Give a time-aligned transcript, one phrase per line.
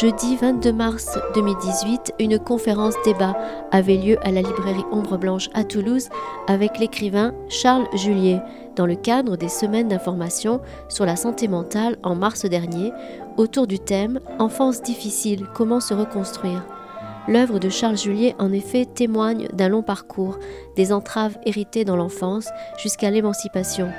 [0.00, 3.36] Jeudi 22 mars 2018, une conférence débat
[3.72, 6.08] avait lieu à la librairie Ombre Blanche à Toulouse
[6.46, 8.38] avec l'écrivain Charles Julier
[8.76, 12.92] dans le cadre des semaines d'information sur la santé mentale en mars dernier
[13.36, 16.64] autour du thème Enfance difficile, comment se reconstruire
[17.26, 20.38] L'œuvre de Charles Julier en effet témoigne d'un long parcours,
[20.76, 22.48] des entraves héritées dans l'enfance
[22.80, 23.90] jusqu'à l'émancipation.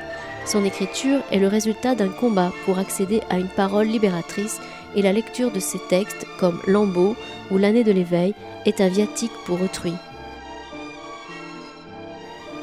[0.45, 4.61] Son écriture est le résultat d'un combat pour accéder à une parole libératrice
[4.95, 7.15] et la lecture de ces textes comme Lambeau
[7.51, 8.33] ou L'année de l'éveil
[8.65, 9.93] est un viatique pour autrui.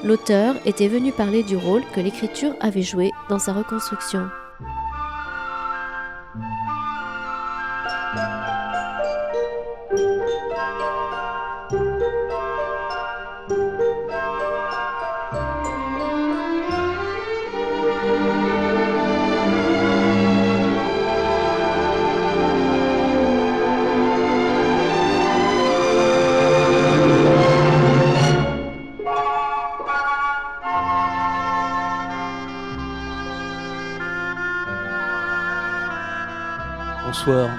[0.05, 4.29] L'auteur était venu parler du rôle que l'écriture avait joué dans sa reconstruction.
[37.27, 37.51] Bonsoir,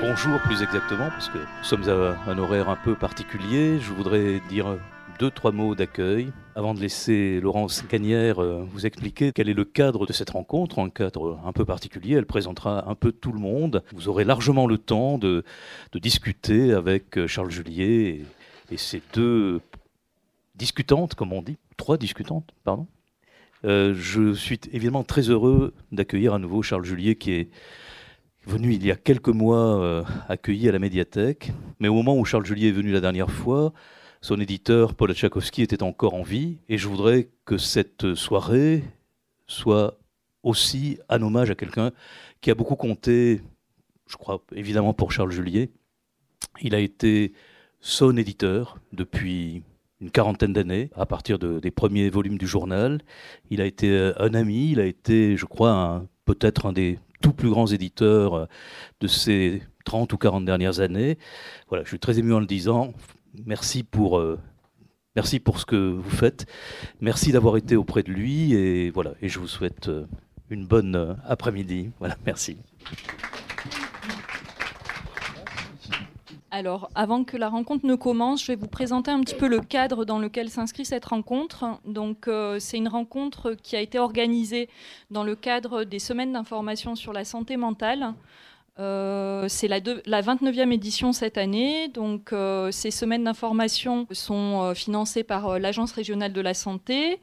[0.00, 3.80] bonjour plus exactement, parce que nous sommes à un horaire un peu particulier.
[3.80, 4.78] Je voudrais dire
[5.18, 9.64] deux, trois mots d'accueil avant de laisser Laurence Canière euh, vous expliquer quel est le
[9.64, 12.14] cadre de cette rencontre, un cadre un peu particulier.
[12.14, 13.82] Elle présentera un peu tout le monde.
[13.92, 15.42] Vous aurez largement le temps de,
[15.94, 18.24] discuter avec euh, Charles Julier
[18.70, 19.60] et, ces deux
[20.54, 22.86] discutantes, comme on dit, trois discutantes, pardon.
[23.64, 27.48] Euh, je suis évidemment très heureux d'accueillir à nouveau Charles Julier qui est
[28.46, 31.52] venu il y a quelques mois euh, accueilli à la médiathèque.
[31.80, 33.72] Mais au moment où Charles Julier est venu la dernière fois,
[34.20, 36.58] son éditeur Paul Tchaikovsky était encore en vie.
[36.68, 38.84] Et je voudrais que cette soirée
[39.46, 39.98] soit
[40.42, 41.92] aussi un hommage à quelqu'un
[42.40, 43.40] qui a beaucoup compté,
[44.06, 45.70] je crois évidemment pour Charles Julier.
[46.60, 47.32] Il a été
[47.80, 49.62] son éditeur depuis
[50.00, 53.00] une quarantaine d'années, à partir des premiers volumes du journal.
[53.50, 57.32] Il a été euh, un ami, il a été, je crois, peut-être un des tout
[57.32, 58.46] plus grands éditeurs euh,
[59.00, 61.16] de ces 30 ou 40 dernières années.
[61.68, 62.92] Voilà, je suis très ému en le disant.
[63.46, 64.38] Merci pour, euh,
[65.16, 66.44] merci pour ce que vous faites.
[67.00, 68.52] Merci d'avoir été auprès de lui.
[68.52, 70.04] Et voilà, et je vous souhaite euh,
[70.50, 71.92] une bonne après-midi.
[71.98, 72.58] Voilà, merci.
[76.56, 79.58] Alors, avant que la rencontre ne commence, je vais vous présenter un petit peu le
[79.58, 81.64] cadre dans lequel s'inscrit cette rencontre.
[81.84, 84.68] Donc, euh, c'est une rencontre qui a été organisée
[85.10, 88.14] dans le cadre des semaines d'information sur la santé mentale.
[88.78, 91.88] Euh, c'est la, la, 29e édition cette année.
[91.88, 97.20] Donc, euh, ces semaines d'information sont financées par l'Agence régionale de la santé.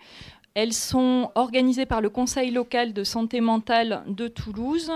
[0.55, 4.91] Elles sont organisées par le Conseil local de santé mentale de Toulouse,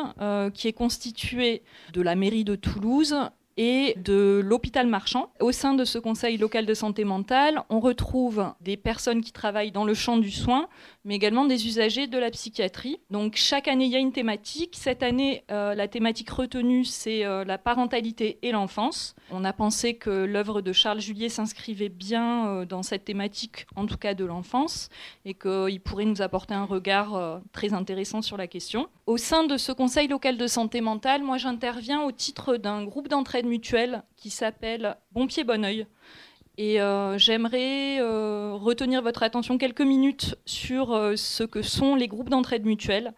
[0.53, 1.63] qui est constitué
[1.93, 3.15] de la mairie de Toulouse
[3.57, 5.31] et de l'hôpital marchand.
[5.39, 9.71] Au sein de ce conseil local de santé mentale, on retrouve des personnes qui travaillent
[9.71, 10.67] dans le champ du soin,
[11.05, 12.99] mais également des usagers de la psychiatrie.
[13.11, 14.75] Donc chaque année, il y a une thématique.
[14.75, 19.15] Cette année, euh, la thématique retenue, c'est euh, la parentalité et l'enfance.
[19.31, 23.85] On a pensé que l'œuvre de Charles Julier s'inscrivait bien euh, dans cette thématique, en
[23.85, 24.89] tout cas de l'enfance,
[25.23, 28.87] et qu'il pourrait nous apporter un regard très intéressant sur la question.
[29.05, 33.07] Au sein de ce conseil local de santé mentale, moi j'interviens au titre d'un groupe
[33.45, 35.87] mutuelle qui s'appelle Bon Pied Bon Oeil.
[36.57, 42.07] Et euh, j'aimerais euh, retenir votre attention quelques minutes sur euh, ce que sont les
[42.07, 43.13] groupes d'entraide mutuelle,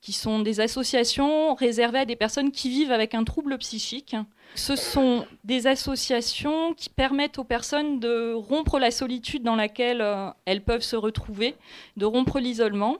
[0.00, 4.16] qui sont des associations réservées à des personnes qui vivent avec un trouble psychique.
[4.54, 10.02] Ce sont des associations qui permettent aux personnes de rompre la solitude dans laquelle
[10.46, 11.54] elles peuvent se retrouver,
[11.98, 12.96] de rompre l'isolement.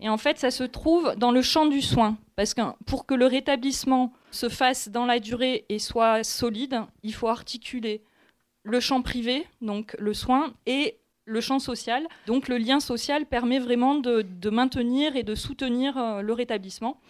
[0.00, 2.18] Et en fait, ça se trouve dans le champ du soin.
[2.36, 7.14] Parce que pour que le rétablissement se fasse dans la durée et soit solide, il
[7.14, 8.02] faut articuler
[8.64, 12.06] le champ privé, donc le soin, et le champ social.
[12.26, 17.00] Donc le lien social permet vraiment de, maintenir et de soutenir euh, le rétablissement.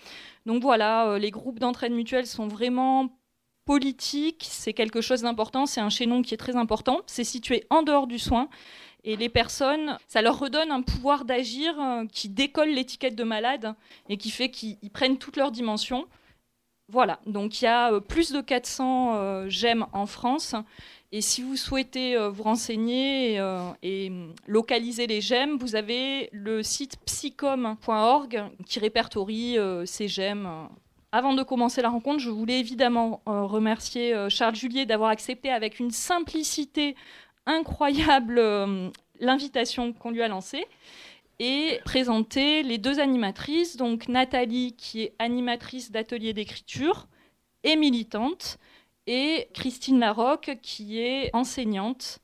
[0.47, 3.11] Donc voilà, euh, les groupes d'entraide mutuelle sont vraiment
[3.65, 7.83] politiques, c'est quelque chose d'important, c'est un chaînon qui est très important, c'est situé en
[7.83, 8.49] dehors du soin.
[9.05, 13.75] Et les personnes, ça leur redonne un pouvoir d'agir euh, qui décolle l'étiquette de malade
[14.09, 16.07] et qui fait qu'ils prennent toutes leurs dimensions.
[16.93, 20.55] Voilà, donc il y a plus de 400 GEM en France
[21.15, 24.11] et si vous souhaitez euh, vous renseigner euh, et,
[24.47, 30.69] localiser les gemmes, vous avez le site psychom.org qui répertorie euh, ces gemmes.
[31.13, 35.91] Avant de commencer la rencontre, je voulais évidemment remercier Charles Julier d'avoir accepté avec une
[35.91, 36.97] simplicité
[37.45, 38.41] incroyable
[39.21, 40.65] l'invitation qu'on lui a lancée
[41.43, 47.09] et présenter les deux animatrices, donc Nathalie qui est animatrice d'atelier d'écriture
[47.65, 48.59] et militante,
[49.09, 52.21] et Christine Larocque, qui est enseignante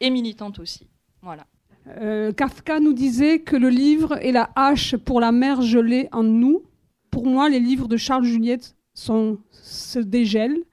[0.00, 0.88] et militante aussi.
[1.20, 1.46] Voilà.
[1.86, 6.22] Euh, Kafka nous disait que le livre est la hache pour la mer gelée en
[6.22, 6.62] nous.
[7.10, 10.64] Pour moi, les livres de Charles Juliette se dégèlent,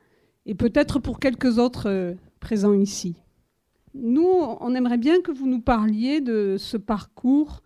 [0.46, 3.16] et peut-être pour quelques autres euh, présents ici.
[3.94, 4.26] Nous,
[4.62, 7.62] on aimerait bien que vous nous parliez de ce parcours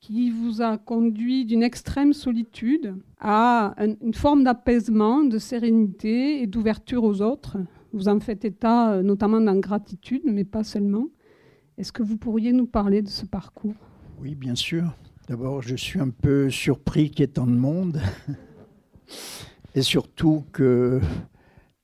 [0.00, 7.04] qui vous a conduit d'une extrême solitude à une forme d'apaisement, de sérénité et d'ouverture
[7.04, 7.56] aux autres.
[7.92, 11.06] Vous en faites état euh, notamment dans gratitude, mais pas seulement.
[11.78, 13.74] Est-ce que vous pourriez nous parler de ce parcours?
[14.20, 14.92] Oui, bien sûr.
[15.28, 18.00] D'abord, je suis un peu surpris qu'il y ait tant de monde.
[19.74, 21.00] Et surtout qu'il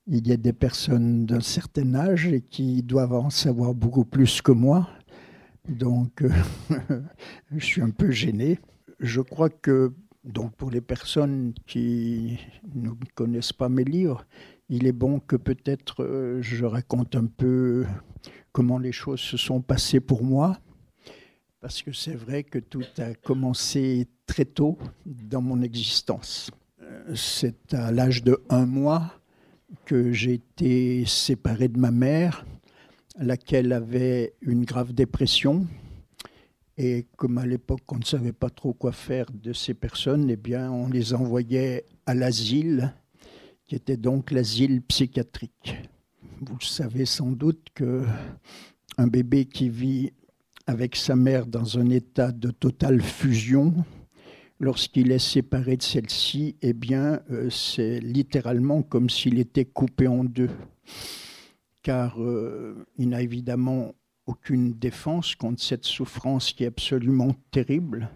[0.06, 4.52] y ait des personnes d'un certain âge et qui doivent en savoir beaucoup plus que
[4.52, 4.88] moi.
[5.68, 6.30] Donc, euh,
[7.54, 8.58] je suis un peu gêné.
[9.00, 9.92] Je crois que,
[10.24, 12.38] donc, pour les personnes qui
[12.74, 14.26] ne connaissent pas mes livres,
[14.68, 17.86] il est bon que peut-être euh, je raconte un peu
[18.52, 20.58] comment les choses se sont passées pour moi.
[21.60, 26.50] Parce que c'est vrai que tout a commencé très tôt dans mon existence.
[26.82, 29.14] Euh, c'est à l'âge de un mois
[29.86, 32.44] que j'ai été séparé de ma mère
[33.18, 35.66] laquelle avait une grave dépression.
[36.76, 40.36] Et comme à l'époque on ne savait pas trop quoi faire de ces personnes, eh
[40.36, 42.92] bien on les envoyait à l'asile,
[43.66, 45.76] qui était donc l'asile psychiatrique.
[46.40, 48.04] Vous savez sans doute que
[48.98, 50.12] un bébé qui vit
[50.66, 53.72] avec sa mère dans un état de totale fusion,
[54.60, 60.24] lorsqu'il est séparé de celle-ci, eh bien, euh, c'est littéralement comme s'il était coupé en
[60.24, 60.50] deux
[61.84, 63.94] car euh, il n'a évidemment
[64.26, 68.08] aucune défense contre cette souffrance qui est absolument terrible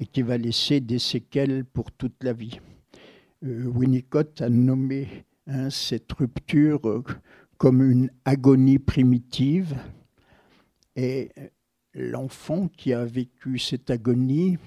[0.00, 2.60] et qui va laisser des séquelles pour toute la vie.
[3.44, 7.04] Euh, Winnicott a nommé hein, cette rupture euh,
[7.58, 9.76] comme une agonie primitive
[10.96, 11.30] et
[11.94, 14.58] l'enfant qui a vécu cette agonie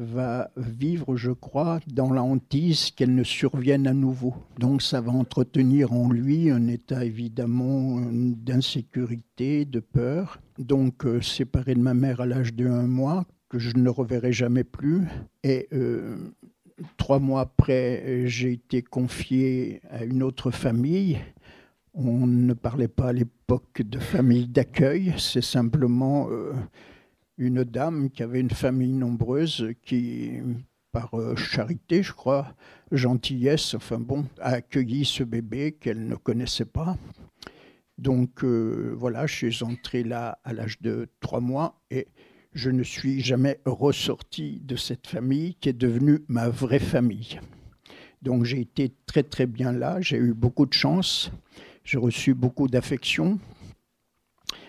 [0.00, 4.34] va vivre, je crois, dans la hantise qu'elle ne survienne à nouveau.
[4.58, 10.40] Donc ça va entretenir en lui un état évidemment d'insécurité, de peur.
[10.58, 14.32] Donc euh, séparé de ma mère à l'âge de un mois, que je ne reverrai
[14.32, 15.06] jamais plus.
[15.44, 16.16] Et euh,
[16.96, 21.18] trois mois après, j'ai été confié à une autre famille.
[21.92, 26.28] On ne parlait pas à l'époque de famille d'accueil, c'est simplement...
[26.30, 26.52] Euh,
[27.40, 30.32] une dame qui avait une famille nombreuse qui,
[30.92, 32.54] par euh, charité, je crois,
[32.92, 36.98] gentillesse, enfin bon, a accueilli ce bébé qu'elle ne connaissait pas.
[37.96, 42.08] Donc euh, voilà, je suis entré là à l'âge de trois mois et
[42.52, 47.40] je ne suis jamais ressorti de cette famille qui est devenue ma vraie famille.
[48.20, 51.32] Donc j'ai été très très bien là, j'ai eu beaucoup de chance,
[51.84, 53.38] j'ai reçu beaucoup d'affection.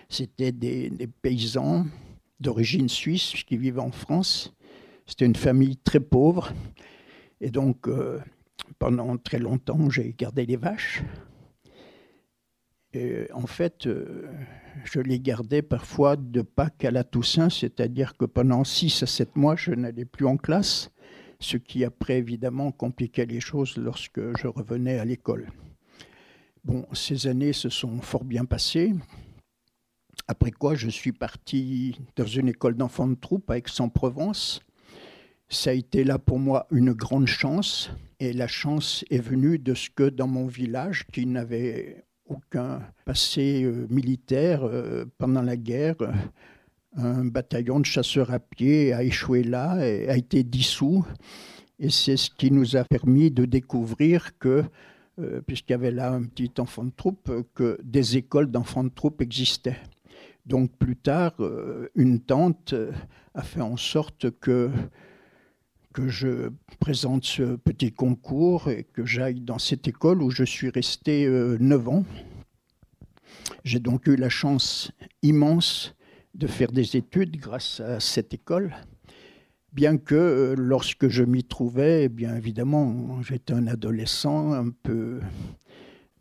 [0.08, 1.86] C'était des, des paysans,
[2.42, 4.54] d'origine suisse qui vivait en France.
[5.06, 6.52] C'était une famille très pauvre.
[7.40, 8.20] Et donc, euh,
[8.78, 11.02] pendant très longtemps, j'ai gardé les vaches.
[12.94, 14.30] Et en fait, euh,
[14.84, 19.36] je les gardais parfois de Pâques à la Toussaint, c'est-à-dire que pendant 6 à 7
[19.36, 20.90] mois, je n'allais plus en classe,
[21.40, 25.48] ce qui après, évidemment, compliquait les choses lorsque je revenais à l'école.
[26.64, 28.92] Bon, ces années se sont fort bien passées.
[30.28, 34.60] Après quoi, je suis parti dans une école d'enfants de troupe à Aix-en-Provence.
[35.48, 37.90] Ça a été là pour moi une grande chance.
[38.20, 43.64] Et la chance est venue de ce que dans mon village, qui n'avait aucun passé
[43.64, 45.96] euh, militaire euh, pendant la guerre,
[46.96, 51.04] un bataillon de chasseurs à pied a échoué là et a été dissous.
[51.78, 54.62] Et c'est ce qui nous a permis de découvrir que,
[55.18, 58.90] euh, puisqu'il y avait là un petit enfant de troupe, que des écoles d'enfants de
[58.90, 59.80] troupe existaient.
[60.46, 62.92] Donc plus tard, euh, une tante euh,
[63.34, 64.70] a fait en sorte que,
[65.96, 71.26] je présente ce petit concours et que j'aille dans cette école où je suis resté
[71.26, 72.04] euh, neuf ans.
[73.62, 74.90] J'ai donc eu la chance
[75.22, 75.94] immense
[76.34, 78.74] de faire des études grâce à cette école,
[79.72, 85.20] bien que lorsque je m'y trouvais, eh bien évidemment, j'étais un adolescent un peu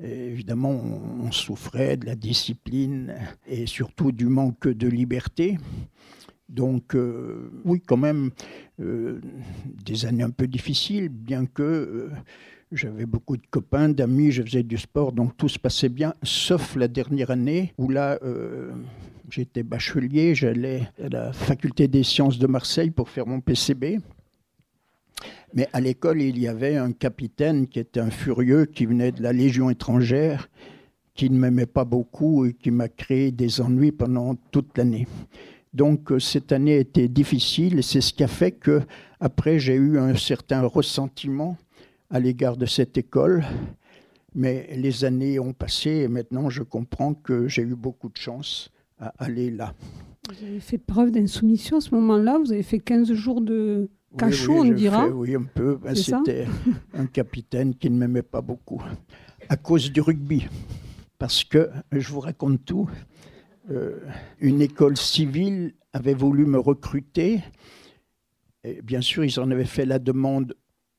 [0.03, 3.15] évidemment, on souffrait de la discipline
[3.47, 5.57] et surtout du manque de liberté.
[6.51, 8.31] Donc, euh, oui, quand même,
[8.81, 9.21] euh,
[9.65, 12.09] des années un peu difficiles, bien que euh,
[12.73, 16.75] j'avais beaucoup de copains, d'amis, je faisais du sport, donc tout se passait bien, sauf
[16.75, 18.19] la dernière année où là,
[19.29, 23.99] j'étais bachelier, j'allais à la faculté des sciences de Marseille pour faire mon PCB.
[25.53, 29.21] Mais à l'école, il y avait un capitaine qui était un furieux, qui venait de
[29.21, 30.49] la Légion étrangère,
[31.13, 35.07] qui ne m'aimait pas beaucoup et qui m'a créé des ennuis pendant toute l'année.
[35.73, 38.81] Donc euh, cette année était difficile et c'est ce qui a fait que
[39.19, 41.57] après j'ai eu un certain ressentiment
[42.09, 43.45] à l'égard de cette école.
[44.33, 48.71] Mais les années ont passé et maintenant je comprends que j'ai eu beaucoup de chance
[48.99, 49.73] à aller là.
[50.29, 52.37] Vous avez fait preuve d'insoumission à ce moment-là.
[52.37, 55.07] Vous avez fait 15 jours de cachot, on dira.
[55.07, 55.75] oui, un peu.
[55.75, 56.47] Ben, c'était
[56.93, 58.81] un capitaine qui ne m'aimait pas beaucoup
[59.49, 60.47] à cause du rugby.
[61.17, 62.89] Parce que, je vous raconte tout,
[63.69, 63.99] euh,
[64.39, 67.41] une école civile avait voulu me recruter.
[68.63, 70.55] Et bien sûr, ils en avaient fait la demande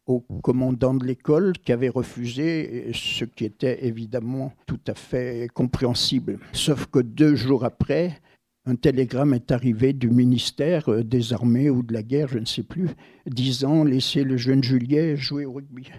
[0.07, 6.38] au commandant de l'école qui avait refusé, ce qui était évidemment tout à fait compréhensible.
[6.52, 8.21] Sauf que deux jours après,
[8.64, 12.45] un télégramme est arrivé du ministère euh, des Armées ou de la guerre, je ne
[12.45, 12.90] sais plus,
[13.26, 15.90] disant laissez le jeune Juliet jouer au rugby.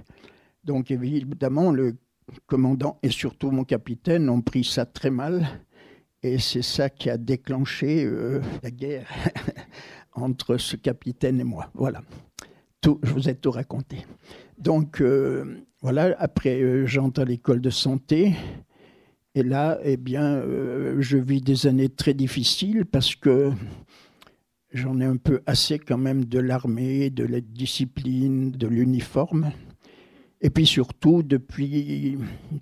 [0.63, 1.97] Donc évidemment, le
[2.45, 5.45] commandant et surtout mon capitaine ont pris ça très mal.
[6.25, 9.09] Et c'est ça qui a déclenché euh, la guerre
[10.13, 11.69] entre ce capitaine et moi.
[11.73, 12.01] Voilà.
[12.79, 14.05] Tout, je vous ai tout raconté.
[14.57, 18.35] Donc euh, voilà, après j'entre à l'école de santé.
[19.35, 23.51] Et là, eh bien, euh, je vis des années très difficiles parce que
[24.71, 29.51] j'en ai un peu assez quand même de l'armée, de la discipline, de l'uniforme.
[30.41, 32.17] Et puis surtout, depuis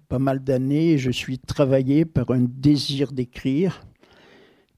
[0.08, 3.86] pas mal d'années, je suis travaillé par un désir d'écrire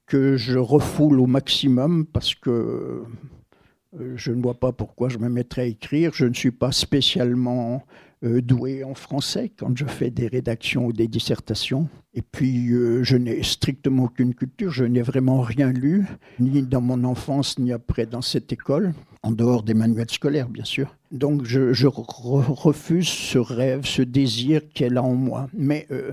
[0.06, 3.04] que je refoule au maximum parce que
[4.00, 6.12] euh, je ne vois pas pourquoi je me mettrais à écrire.
[6.12, 7.84] Je ne suis pas spécialement
[8.24, 11.88] doué en français quand je fais des rédactions ou des dissertations.
[12.16, 16.06] Et puis, euh, je n'ai strictement aucune culture, je n'ai vraiment rien lu,
[16.38, 20.64] ni dans mon enfance, ni après dans cette école, en dehors des manuels scolaires, bien
[20.64, 20.96] sûr.
[21.10, 25.48] Donc, je, refuse ce rêve, ce désir qu'elle a en moi.
[25.54, 26.12] Mais euh,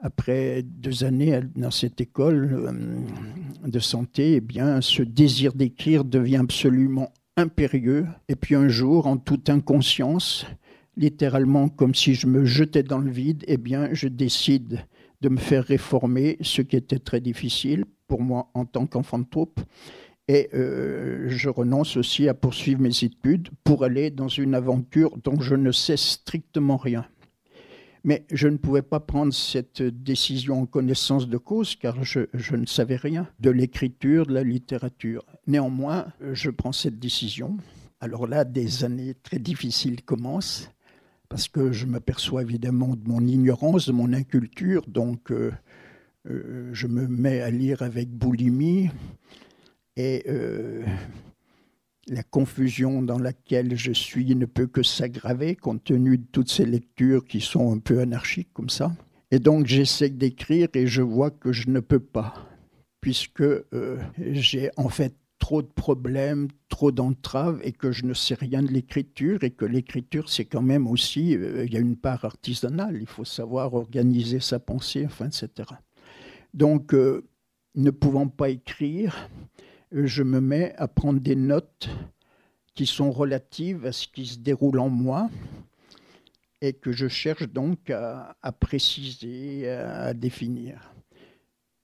[0.00, 2.74] après deux années dans cette école
[3.64, 8.06] de santé, eh bien, ce désir d'écrire devient absolument impérieux.
[8.28, 10.46] Et puis un jour, en toute inconscience,
[11.00, 14.84] littéralement comme si je me jetais dans le vide, eh bien, je décide
[15.22, 19.24] de me faire réformer, ce qui était très difficile pour moi en tant qu'enfant de
[19.24, 19.60] troupe.
[20.28, 25.40] Et euh, je renonce aussi à poursuivre mes études pour aller dans une aventure dont
[25.40, 27.06] je ne sais strictement rien.
[28.04, 32.56] Mais je ne pouvais pas prendre cette décision en connaissance de cause car je, je
[32.56, 35.24] ne savais rien de l'écriture, de la littérature.
[35.46, 37.56] Néanmoins, je prends cette décision.
[38.00, 40.70] Alors là, des années très difficiles commencent
[41.30, 45.52] parce que je m'aperçois évidemment de mon ignorance, de mon inculture, donc euh,
[46.28, 48.90] euh, je me mets à lire avec boulimie
[49.96, 50.84] et euh,
[52.08, 56.66] la confusion dans laquelle je suis ne peut que s'aggraver compte tenu de toutes ces
[56.66, 58.92] lectures qui sont un peu anarchiques comme ça.
[59.30, 62.34] Et donc j'essaie d'écrire et je vois que je ne peux pas,
[63.00, 63.44] puisque
[64.18, 68.68] j'ai en fait trop de problèmes, trop d'entraves et que je ne sais rien de
[68.68, 72.98] l'écriture et que l'écriture, c'est quand même aussi, euh, il y a une part artisanale,
[73.00, 75.68] il faut savoir organiser sa pensée, enfin, etc.
[76.54, 77.24] Donc, euh,
[77.74, 79.28] ne pouvant pas écrire,
[79.94, 81.88] euh, je me mets à prendre des notes
[82.74, 85.28] qui sont relatives à ce qui se déroule en moi
[86.60, 90.92] et que je cherche donc à, à préciser, à définir.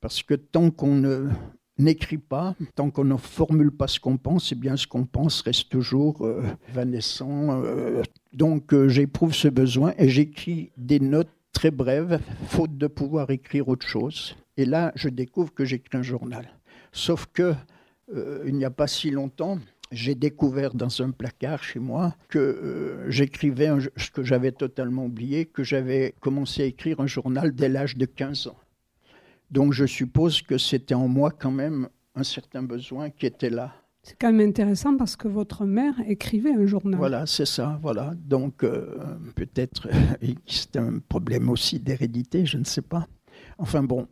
[0.00, 1.30] Parce que tant qu'on ne
[1.78, 5.42] n'écrit pas, tant qu'on ne formule pas ce qu'on pense, eh bien ce qu'on pense
[5.42, 6.42] reste toujours euh.
[6.76, 8.02] Euh.
[8.32, 13.68] donc euh, j'éprouve ce besoin et j'écris des notes très brèves, faute de pouvoir écrire
[13.68, 14.36] autre chose.
[14.58, 16.48] Et là, je découvre que j'écris un journal.
[16.92, 17.54] Sauf que
[18.46, 19.58] il n'y a pas si longtemps,
[19.90, 25.64] j'ai découvert dans un placard chez moi que j'écrivais ce que j'avais totalement oublié, que
[25.64, 28.56] j'avais commencé à écrire un journal dès l'âge de 15 ans.
[29.50, 33.72] Donc je suppose que c'était en moi quand même un certain besoin qui était là.
[34.02, 36.96] C'est quand même intéressant parce que votre mère écrivait un journal.
[36.96, 38.14] Voilà, c'est ça, voilà.
[38.16, 38.96] Donc euh,
[39.34, 39.88] peut-être
[40.46, 43.08] c'est un problème aussi d'hérédité, je ne sais pas.
[43.58, 44.06] Enfin bon,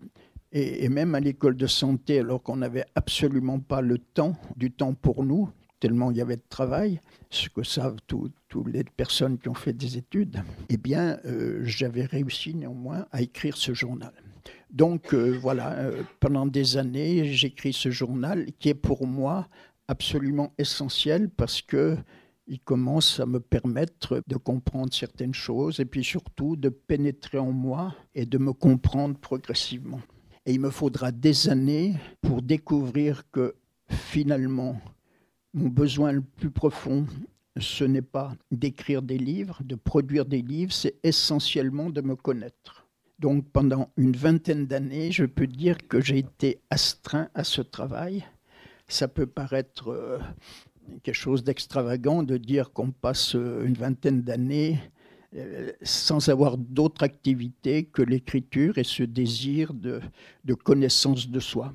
[0.55, 4.95] et, même à l'école de santé, alors qu'on n'avait absolument pas le temps, du temps
[4.95, 5.51] pour nous,
[5.81, 8.33] tellement il y avait de travail, ce que savent toutes
[8.67, 13.57] les personnes qui ont fait des études, eh bien, euh, j'avais réussi néanmoins à écrire
[13.57, 14.13] ce journal.
[14.75, 19.49] Donc euh, voilà, euh, pendant des années, j'écris ce journal qui est pour moi
[19.87, 21.97] absolument essentiel parce que
[22.47, 27.53] il commence à me permettre de comprendre certaines choses et puis surtout de pénétrer en
[27.53, 30.01] moi et de me comprendre progressivement.
[30.45, 33.55] Et il me faudra des années pour découvrir que
[33.89, 34.79] finalement,
[35.55, 37.07] mon besoin le plus profond
[37.61, 42.84] ce n'est pas d'écrire des livres, de produire des livres, c'est essentiellement de me connaître.
[43.25, 48.23] Donc pendant une vingtaine d'années, je peux dire que j'ai été astreint à ce travail.
[48.87, 50.19] Ça peut paraître euh,
[51.03, 54.79] quelque chose d'extravagant de dire qu'on passe euh, une vingtaine d'années
[55.37, 60.03] euh, sans avoir d'autre activité que l'écriture et ce désir de,
[60.63, 61.73] connaissance de soi.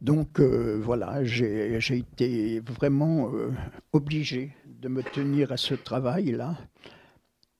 [0.00, 3.30] Donc euh, voilà, j'ai été vraiment
[3.92, 6.58] obligé de me tenir à ce travail-là.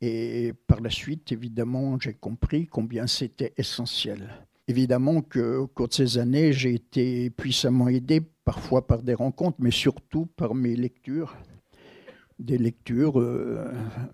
[0.01, 4.29] Et par la suite, évidemment, j'ai compris combien c'était essentiel.
[4.69, 9.71] Évidemment qu'au cours de ces années, j'ai été puissamment aidé parfois par des rencontres, mais
[9.71, 11.37] surtout par mes lectures,
[12.39, 13.65] des lectures euh,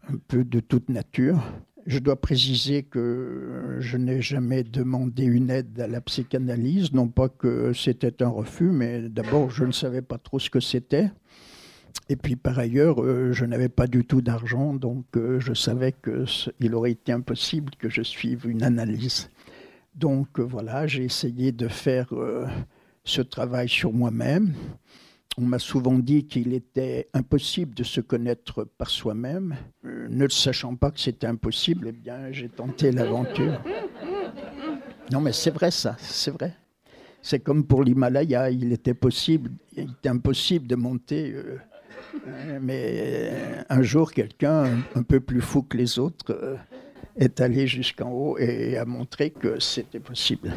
[0.08, 1.42] un peu de toute nature.
[1.86, 7.28] Je dois préciser que je n'ai jamais demandé une aide à la psychanalyse, non pas
[7.28, 11.10] que c'était un refus, mais d'abord je ne savais pas trop ce que c'était.
[12.08, 15.92] Et puis par ailleurs, euh, je n'avais pas du tout d'argent, donc euh, je savais
[15.92, 19.30] qu'il aurait été impossible que je suive une analyse.
[19.94, 22.12] Donc voilà, j'ai essayé de faire
[23.04, 24.54] ce travail sur moi-même.
[25.36, 29.56] On m'a souvent dit qu'il était impossible de se connaître par soi-même.
[29.84, 33.60] Euh, ne sachant pas que c'était impossible, eh bien, j'ai tenté l'aventure.
[35.10, 36.56] Non, mais c'est vrai ça, c'est vrai.
[37.20, 41.32] C'est comme pour l'Himalaya, il était possible, il était impossible de monter.
[41.32, 41.58] Euh, euh,
[42.60, 43.32] mais
[43.68, 46.58] un jour, quelqu'un un peu plus fou que les autres
[47.16, 50.52] est allé jusqu'en haut et a montré que c'était possible.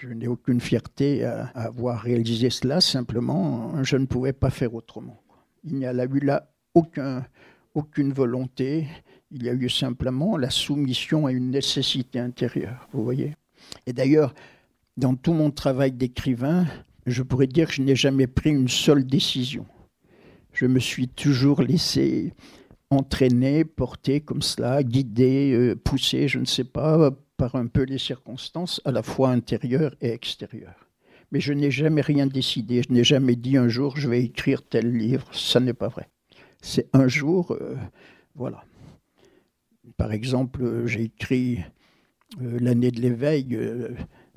[0.00, 5.20] Je n'ai aucune fierté à, avoir réalisé cela, simplement, je ne pouvais pas faire autrement.
[5.64, 7.26] Il n'y a eu là aucun,
[7.74, 8.86] aucune volonté,
[9.30, 13.34] il y a eu simplement la soumission à une nécessité intérieure, vous voyez.
[13.86, 14.34] Et d'ailleurs,
[14.96, 16.66] dans tout mon travail d'écrivain,
[17.06, 19.66] je pourrais dire que je n'ai jamais pris une seule décision.
[20.58, 22.32] Je me suis toujours laissé
[22.90, 27.98] entraîner, porter comme cela, guider, euh, pousser, je ne sais pas, par un peu les
[27.98, 30.88] circonstances, à la fois intérieures et extérieures.
[31.30, 34.62] Mais je n'ai jamais rien décidé, je n'ai jamais dit un jour je vais écrire
[34.62, 36.08] tel livre, ça n'est pas vrai.
[36.60, 37.76] C'est un jour, euh,
[38.34, 38.64] voilà.
[39.96, 41.60] Par exemple, j'ai écrit
[42.42, 43.56] euh, l'année de l'éveil,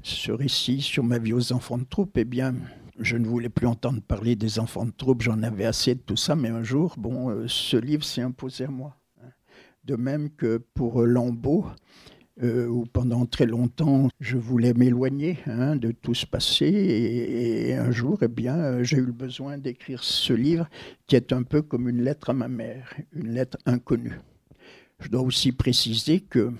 [0.03, 2.53] ce récit sur ma vie aux enfants de troupe, eh bien,
[2.99, 6.17] je ne voulais plus entendre parler des enfants de troupe, j'en avais assez de tout
[6.17, 8.95] ça, mais un jour, bon, ce livre s'est imposé à moi.
[9.83, 11.65] De même que pour Lambeau,
[12.43, 16.65] euh, où pendant très longtemps je voulais m'éloigner hein, de tout ce passé.
[16.65, 20.67] Et, un jour, eh bien, euh, j'ai eu le besoin d'écrire ce livre
[21.05, 24.17] qui est un peu comme une lettre à ma mère, une lettre inconnue.
[24.99, 26.51] Je dois aussi préciser que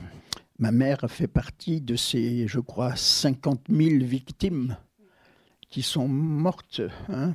[0.59, 4.77] ma mère a fait partie de ces, je crois, 50 000 victimes
[5.71, 7.33] qui sont mortes hein,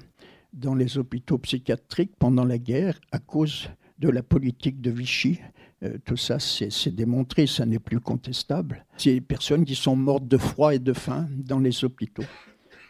[0.52, 3.68] dans les hôpitaux psychiatriques pendant la guerre à cause
[3.98, 5.40] de la politique de Vichy
[5.82, 8.84] euh, tout ça, c'est démontré, ça n'est plus contestable.
[8.96, 12.24] C'est des personnes qui sont mortes de froid et de faim dans les hôpitaux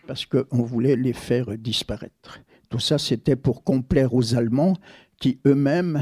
[0.07, 2.41] parce qu'on voulait les faire disparaître.
[2.69, 4.77] Tout ça, c'était pour complaire aux Allemands
[5.19, 6.01] qui eux-mêmes,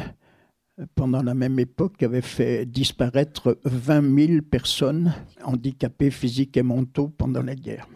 [0.95, 7.43] pendant la même époque, avaient fait disparaître 20 000 personnes handicapées physiques et mentaux pendant
[7.43, 7.89] la guerre.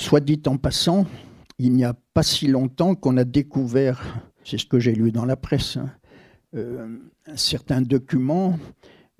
[0.00, 1.04] Soit dit en passant,
[1.58, 4.02] il n'y a pas si longtemps qu'on a découvert,
[4.44, 5.90] c'est ce que j'ai lu dans la presse, hein,
[6.56, 6.96] euh,
[7.36, 8.58] certains documents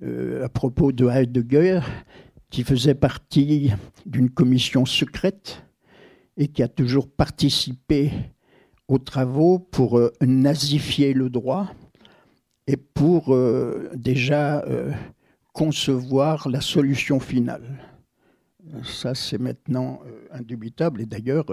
[0.02, 1.80] euh, à propos de Heidegger
[2.48, 3.72] qui faisait partie
[4.06, 5.62] d'une commission secrète
[6.38, 8.10] et qui a toujours participé
[8.88, 11.74] aux travaux pour euh, nazifier le droit
[12.66, 13.36] et pour
[13.94, 14.64] déjà
[15.52, 17.89] concevoir la solution finale.
[18.84, 21.02] Ça, c'est maintenant indubitable.
[21.02, 21.46] Et d'ailleurs,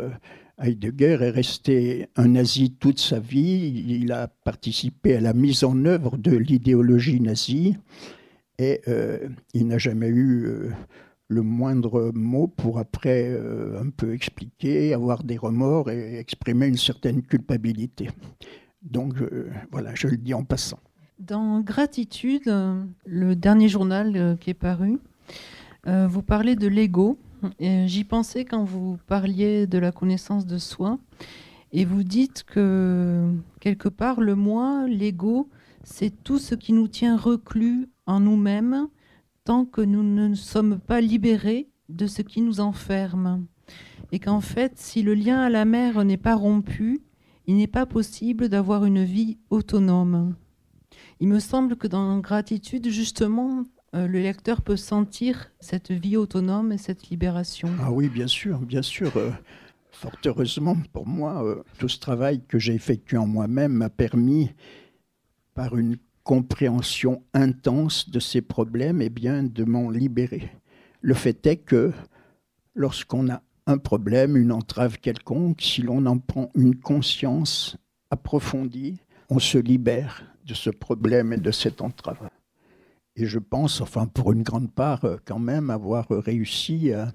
[0.59, 3.83] Heidegger est resté un nazi toute sa vie.
[3.87, 7.77] Il a participé à la mise en œuvre de l'idéologie nazie
[8.59, 10.71] et euh, il n'a jamais eu euh,
[11.27, 16.77] le moindre mot pour après euh, un peu expliquer, avoir des remords et exprimer une
[16.77, 18.09] certaine culpabilité.
[18.81, 19.15] Donc
[19.71, 20.79] voilà, je le dis en passant.
[21.19, 22.49] Dans Gratitude,
[23.05, 24.99] le dernier journal qui est paru,
[25.87, 27.17] vous parlez de l'ego
[27.59, 30.99] J'y pensais quand vous parliez de la connaissance de soi.
[31.71, 35.49] Et vous dites que quelque part, le moi, l'ego,
[35.83, 38.87] c'est tout ce qui nous tient reclus en nous-mêmes
[39.43, 43.45] tant que nous ne sommes pas libérés de ce qui nous enferme.
[44.11, 47.01] Et qu'en fait, si le lien à la mer n'est pas rompu,
[47.45, 50.35] il n'est pas possible d'avoir une vie autonome.
[51.19, 53.65] Il me semble que dans gratitude, justement,
[53.97, 57.69] euh, le lecteur peut sentir cette vie autonome et cette libération.
[57.81, 59.15] Ah oui, bien sûr, bien sûr.
[59.17, 59.31] Euh,
[59.91, 64.51] fort heureusement pour moi, euh, tout ce travail que j'ai effectué en moi-même m'a permis
[65.55, 70.51] par une compréhension intense de ces problèmes, et bien, de m'en libérer.
[71.01, 71.91] Le fait est que
[72.75, 77.77] lorsqu'on a un problème, une entrave quelconque, si l'on en prend une conscience
[78.11, 82.29] approfondie, on se libère de ce problème et de cette entrave.
[83.17, 87.11] Et je pense, enfin pour une grande part, euh, quand même avoir réussi à,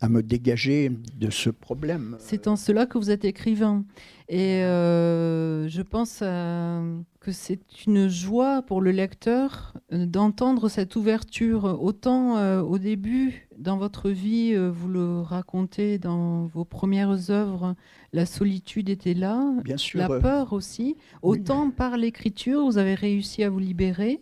[0.00, 2.16] à me dégager de ce problème.
[2.18, 3.84] C'est en cela que vous êtes écrivain.
[4.28, 10.96] Et euh, je pense euh, que c'est une joie pour le lecteur euh, d'entendre cette
[10.96, 11.82] ouverture.
[11.82, 17.74] Autant au début, dans votre vie, vous le racontez dans vos premières œuvres,
[18.12, 20.96] la solitude était là, Bien sûr, la peur aussi.
[21.22, 24.20] Autant par l'écriture, vous avez réussi à vous libérer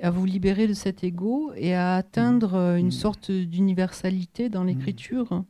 [0.00, 2.92] à vous libérer de cet ego et à atteindre euh, une mm.
[2.92, 4.66] sorte d'universalité dans mm.
[4.68, 5.44] l'écriture,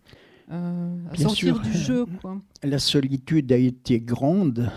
[0.51, 2.07] euh, à sortir du jeu.
[2.21, 2.41] Quoi.
[2.63, 4.71] La solitude a été grande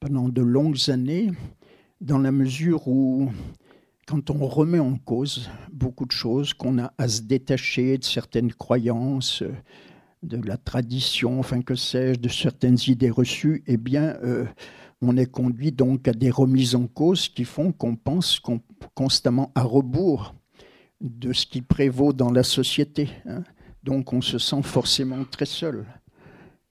[0.00, 1.30] pendant de longues années,
[2.00, 3.30] dans la mesure où,
[4.06, 8.52] quand on remet en cause beaucoup de choses, qu'on a à se détacher de certaines
[8.52, 9.42] croyances,
[10.22, 14.44] de la tradition, enfin que sais-je, de certaines idées reçues, eh bien, euh,
[15.02, 18.40] on est conduit donc à des remises en cause qui font qu'on pense
[18.94, 20.34] constamment à rebours
[21.00, 23.08] de ce qui prévaut dans la société.
[23.26, 23.42] Hein.
[23.82, 25.86] Donc on se sent forcément très seul.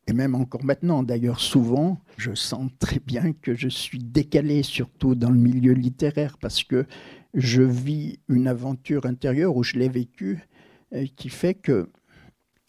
[0.07, 5.13] Et même encore maintenant, d'ailleurs, souvent, je sens très bien que je suis décalé, surtout
[5.13, 6.87] dans le milieu littéraire, parce que
[7.35, 10.47] je vis une aventure intérieure où je l'ai vécue,
[10.93, 11.91] euh, qui fait que,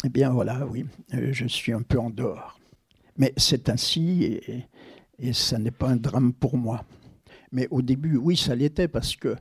[0.05, 2.61] eh bien voilà, oui, euh, je suis un peu en dehors.
[3.16, 4.40] Mais c'est ainsi,
[5.20, 6.85] et ça n'est pas un drame pour moi.
[7.52, 9.37] Mais au début, oui, ça l'était, parce que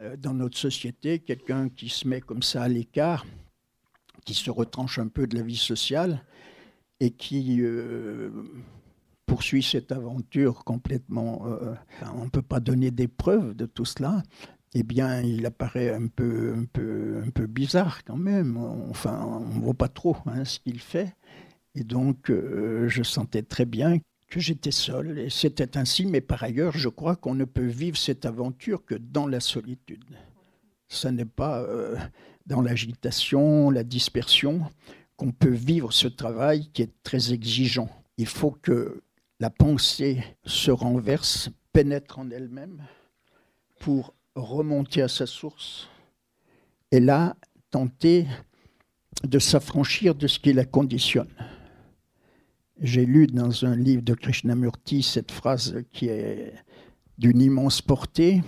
[0.00, 3.26] euh, dans notre société, quelqu'un qui se met comme ça à l'écart,
[4.24, 6.24] qui se retranche un peu de la vie sociale
[6.98, 8.30] et qui euh,
[9.26, 11.46] poursuit cette aventure complètement...
[11.46, 11.74] Euh,
[12.14, 14.22] on ne peut pas donner des preuves de tout cela.
[14.74, 18.56] Eh bien, il apparaît un peu, un peu, un peu bizarre quand même.
[18.88, 21.14] Enfin, on ne voit pas trop hein, ce qu'il fait.
[21.74, 23.98] Et donc, je sentais très bien
[24.30, 27.98] que j'étais seul, et c'était ainsi, mais par ailleurs, je crois qu'on ne peut vivre
[27.98, 30.04] cette aventure que dans la solitude.
[30.88, 31.96] Ce n'est pas euh,
[32.46, 34.62] dans l'agitation, la dispersion,
[35.16, 37.90] qu'on peut vivre ce travail qui est très exigeant.
[38.16, 39.02] Il faut que
[39.40, 42.82] la pensée se renverse, pénètre en elle-même
[43.80, 45.88] pour remonter à sa source,
[46.92, 47.36] et là,
[47.70, 48.26] tenter
[49.24, 51.28] de s'affranchir de ce qui la conditionne.
[52.80, 56.54] J'ai lu dans un livre de Krishnamurti cette phrase qui est
[57.18, 58.42] d'une immense portée.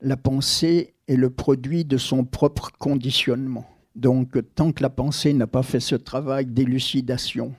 [0.00, 3.68] La pensée est le produit de son propre conditionnement.
[3.94, 7.54] Donc, tant que la pensée n'a pas fait ce travail d'élucidation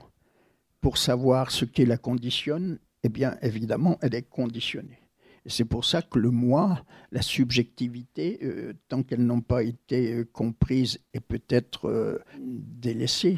[0.81, 4.99] pour savoir ce qui la conditionne, eh bien, évidemment, elle est conditionnée.
[5.45, 10.25] C'est pour ça que le moi, la subjectivité, euh, tant qu'elles n'ont pas été euh,
[10.25, 13.37] comprises et peut-être euh, délaissées,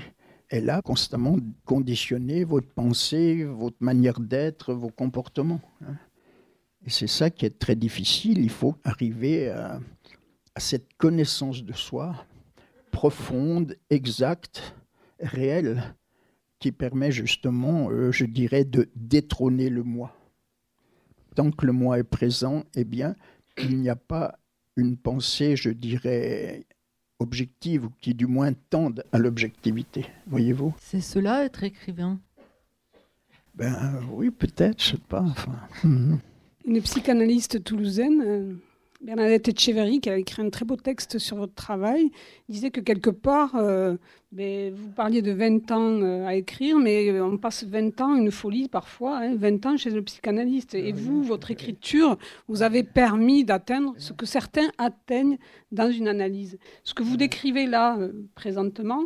[0.50, 5.62] elle a constamment conditionné votre pensée, votre manière d'être, vos comportements.
[5.82, 5.96] Hein.
[6.86, 8.40] Et c'est ça qui est très difficile.
[8.40, 9.80] Il faut arriver à,
[10.58, 12.26] cette connaissance de soi
[12.92, 14.76] profonde, exacte,
[15.22, 15.96] réelle,
[16.60, 20.14] qui permet justement, euh, je dirais, de détrôner le moi.
[21.36, 23.16] Tant que le moi est présent, eh bien,
[23.58, 24.38] il n'y a pas
[24.76, 26.66] une pensée, je dirais,
[27.20, 32.20] objectives ou qui du moins tendent à l'objectivité, voyez-vous C'est cela être écrivain?
[33.56, 35.22] Ben oui, peut-être, je sais pas.
[35.22, 35.60] Enfin.
[36.66, 38.54] Une psychanalyste toulousaine, euh,
[39.02, 42.12] Bernadette Echeverry, qui a écrit un très beau texte sur votre travail,
[42.50, 43.96] disait que quelque part, euh,
[44.34, 48.30] ben, vous parliez de 20 ans euh, à écrire, mais on passe 20 ans, une
[48.30, 50.76] folie parfois, 20 hein, ans chez le psychanalyste.
[50.76, 52.18] Et vous, votre écriture,
[52.50, 55.38] vous avez permis d'atteindre ce que certains atteignent
[55.72, 56.58] dans une analyse.
[56.84, 59.06] Ce que vous décrivez là, euh, présentement,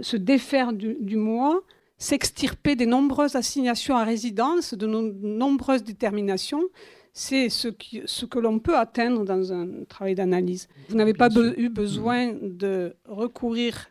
[0.00, 1.62] se défaire du, du moi,
[1.98, 6.64] s'extirper des nombreuses assignations à résidence, de nombreuses déterminations,
[7.12, 7.68] c'est ce,
[8.06, 10.68] ce, que l'on peut atteindre dans un travail d'analyse.
[10.88, 13.90] Vous n'avez pas eu besoin de recourir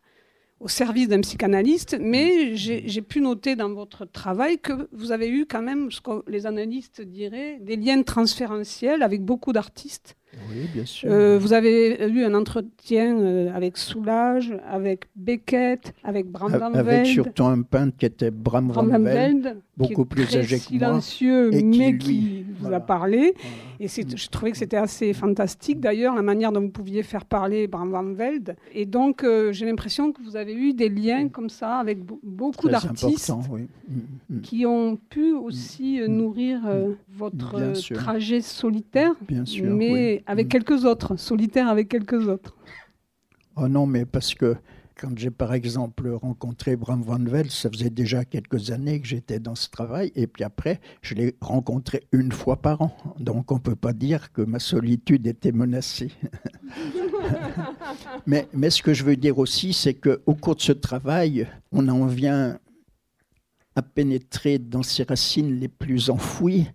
[0.59, 5.45] au service d'un psychanalyste, mais j'ai pu noter dans votre travail que vous avez eu
[5.45, 10.15] quand même ce que les analystes diraient des liens transférentiels avec beaucoup d'artistes.
[10.49, 11.09] Oui, bien sûr.
[11.11, 17.45] Euh, vous avez eu un entretien euh, avec Soulage, avec Beckett, avec Bram Avec surtout
[17.45, 22.71] un peintre qui était Bram, Van Velde, beaucoup plus âgé que silencieux, mais qui vous
[22.73, 23.33] a parlé.
[23.79, 27.67] Et je trouvais que c'était assez fantastique d'ailleurs, la manière dont vous pouviez faire parler
[27.67, 28.55] Bram Van Velde.
[28.73, 32.67] Et donc, euh, j'ai l'impression que vous avez eu des liens comme ça avec beaucoup
[32.67, 33.95] d'artistes mm,
[34.29, 34.41] mm.
[34.41, 36.05] qui ont pu aussi mm.
[36.07, 42.55] nourrir euh, votre trajet solitaire, Bien sûr, mais avec quelques autres, solitaire avec quelques autres.
[43.55, 44.55] Oh non, mais parce que
[44.99, 49.39] quand j'ai par exemple rencontré Bram Van Velde, ça faisait déjà quelques années que j'étais
[49.39, 52.95] dans ce travail, et puis après, je l'ai rencontré une fois par an.
[53.19, 56.11] Donc on ne peut pas dire que ma solitude était menacée.
[58.27, 61.87] mais, mais ce que je veux dire aussi, c'est qu'au cours de ce travail, on
[61.87, 62.59] en vient
[63.75, 66.67] à pénétrer dans ses racines les plus enfouies,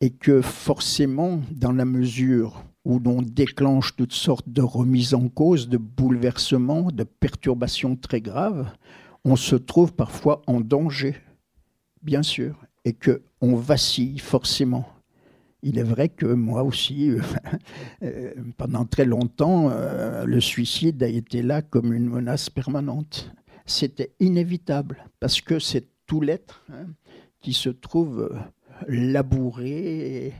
[0.00, 5.68] et que forcément, dans la mesure où l'on déclenche toutes sortes de remises en cause,
[5.68, 8.66] de bouleversements, de perturbations très graves,
[9.24, 11.14] on se trouve parfois en danger,
[12.02, 14.88] bien sûr, et que on vacille forcément.
[15.62, 17.10] Il est vrai que moi aussi,
[18.02, 23.30] euh, pendant très longtemps, euh, le suicide a été là comme une menace permanente.
[23.66, 26.86] C'était inévitable, parce que c'est tout l'être hein,
[27.42, 28.38] qui se trouve euh,
[28.88, 30.32] labouré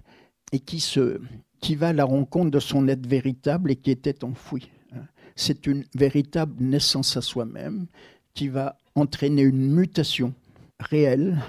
[0.52, 1.20] et qui se,
[1.60, 4.70] qui va à la rencontre de son être véritable et qui était enfoui.
[4.92, 5.02] Hein.
[5.36, 7.86] C'est une véritable naissance à soi-même
[8.34, 10.34] qui va entraîner une mutation
[10.78, 11.42] réelle,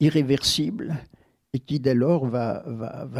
[0.00, 0.96] irréversible,
[1.52, 2.62] et qui dès lors va,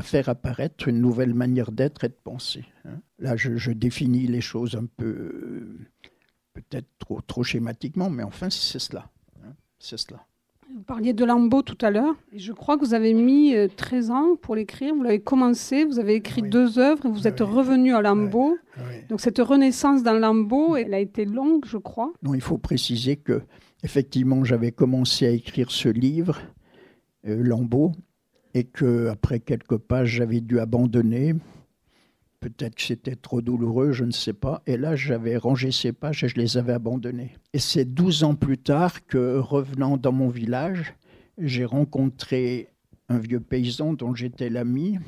[0.02, 2.64] faire apparaître une nouvelle manière d'être et de penser.
[2.84, 3.00] Hein.
[3.18, 5.76] Là, je, définis les choses un peu,
[6.52, 9.10] peut-être trop, trop schématiquement, mais enfin, c'est cela.
[9.42, 9.54] Hein.
[9.78, 10.24] C'est cela.
[10.74, 12.14] Vous parliez de Lambeau tout à l'heure.
[12.36, 14.94] Je crois que vous avez mis 13 euh, ans pour l'écrire.
[14.94, 18.58] Vous l'avez commencé, vous avez écrit deux œuvres et vous êtes revenu à Lambeau.
[19.08, 22.12] Donc cette renaissance dans Lambeau, elle a été longue, je crois.
[22.22, 23.40] Non, il faut préciser que
[23.82, 26.38] effectivement, j'avais commencé à écrire ce livre,
[27.26, 27.92] euh, Lambeau,
[28.52, 31.34] et que après quelques pages, j'avais dû abandonner
[32.40, 34.62] Peut-être que c'était trop douloureux, je ne sais pas.
[34.66, 37.34] Et là, j'avais rangé ces pages et je les avais abandonnées.
[37.52, 40.94] Et c'est 12 ans plus tard que, revenant dans mon village,
[41.38, 42.68] j'ai rencontré
[43.08, 44.98] un vieux paysan dont j'étais l'ami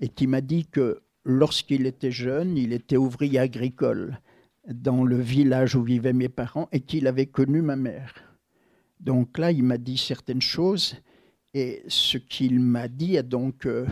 [0.00, 4.18] et qui m'a dit que lorsqu'il était jeune, il était ouvrier agricole
[4.68, 8.14] dans le village où vivaient mes parents et qu'il avait connu ma mère.
[9.00, 10.96] Donc là, il m'a dit certaines choses
[11.54, 13.86] et ce qu'il m'a dit a donc euh,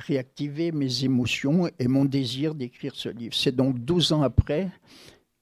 [0.00, 3.34] réactiver mes émotions et mon désir d'écrire ce livre.
[3.34, 4.70] C'est donc 12 ans après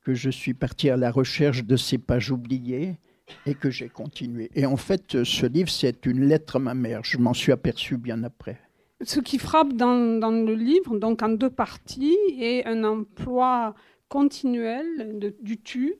[0.04, 2.98] que je suis parti à la recherche de ces pages oubliées
[3.46, 4.50] et que j'ai continué.
[4.54, 7.04] Et en fait, ce livre, c'est une lettre à ma mère.
[7.04, 8.58] Je m'en suis aperçu bien après.
[9.02, 13.74] Ce qui frappe dans, le livre, donc en deux parties, est un emploi
[14.08, 15.96] continuel du tu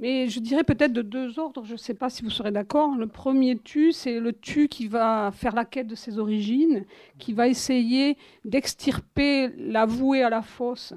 [0.00, 2.96] mais je dirais peut-être de deux ordres, je ne sais pas si vous serez d'accord.
[2.96, 6.86] Le premier tu, c'est le tu qui va faire la quête de ses origines,
[7.18, 10.94] qui va essayer d'extirper l'avoué à la fosse.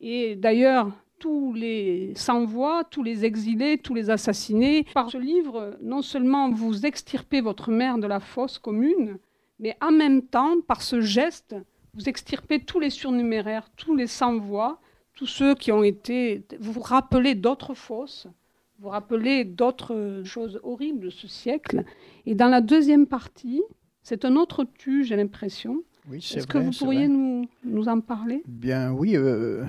[0.00, 6.00] Et d'ailleurs, tous les sans-voix, tous les exilés, tous les assassinés, par ce livre, non
[6.00, 9.18] seulement vous extirpez votre mère de la fosse commune,
[9.60, 11.56] mais en même temps, par ce geste,
[11.92, 14.80] vous extirpez tous les surnuméraires, tous les sans-voix,
[15.18, 16.44] tous ceux qui ont été...
[16.60, 18.28] Vous vous rappelez d'autres fosses,
[18.78, 21.82] vous rappelez d'autres choses horribles de ce siècle.
[22.24, 23.60] Et dans la deuxième partie,
[24.04, 25.82] c'est un autre tu, j'ai l'impression.
[26.08, 28.44] Oui, Est-ce que vous pourriez nous, nous, en parler?
[28.46, 29.16] Bien oui.
[29.16, 29.64] Euh,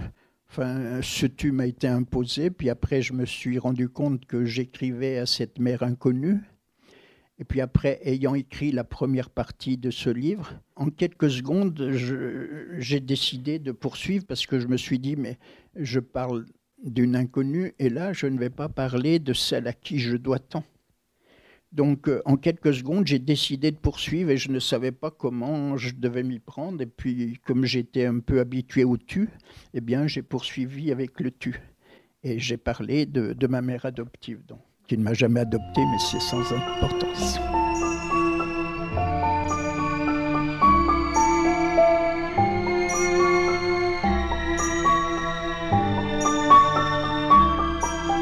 [0.51, 5.17] enfin, ce tu m'a été imposé, puis après je me suis rendu compte que j'écrivais
[5.17, 6.41] à cette mère inconnue.
[7.39, 11.89] Et puis après, ayant écrit la première partie de ce livre, en quelques secondes,
[12.77, 15.37] j'ai décidé de poursuivre parce que je me suis dit, mais
[15.75, 16.45] je parle
[16.83, 20.39] d'une inconnue et là, je ne vais pas parler de celle à qui je dois
[20.39, 20.65] tant.
[21.71, 25.77] Donc, euh, en quelques secondes, j'ai décidé de poursuivre et je ne savais pas comment
[25.77, 26.81] je devais m'y prendre.
[26.81, 29.29] Et puis, comme j'étais un peu habitué au tu,
[29.75, 31.61] eh bien, j'ai poursuivi avec le tu.
[32.23, 34.43] Et j'ai parlé de, de ma mère adoptive.
[34.47, 37.39] Donc qui ne m'a jamais adopté, mais c'est sans importance.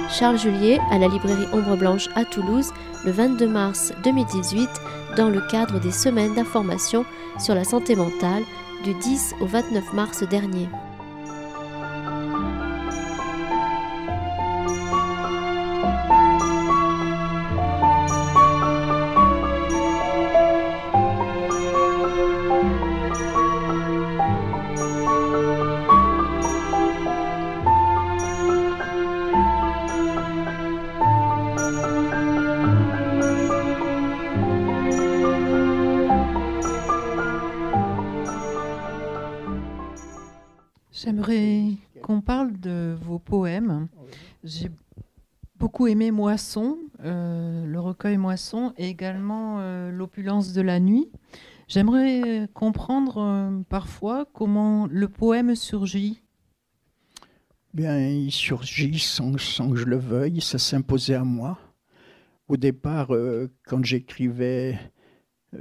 [0.09, 2.71] Charles Julier à la librairie Ombre Blanche à Toulouse
[3.05, 4.67] le 22 mars 2018
[5.15, 7.05] dans le cadre des semaines d'information
[7.39, 8.43] sur la santé mentale
[8.83, 10.67] du 10 au 29 mars dernier.
[45.77, 51.07] Beaucoup aimé Moisson, euh, le recueil Moisson, et également euh, L'opulence de la nuit.
[51.67, 56.23] J'aimerais comprendre euh, parfois comment le poème surgit.
[57.75, 61.59] Bien, il surgit sans, sans que je le veuille, ça s'imposait à moi.
[62.47, 63.11] Au départ,
[63.67, 64.79] quand j'écrivais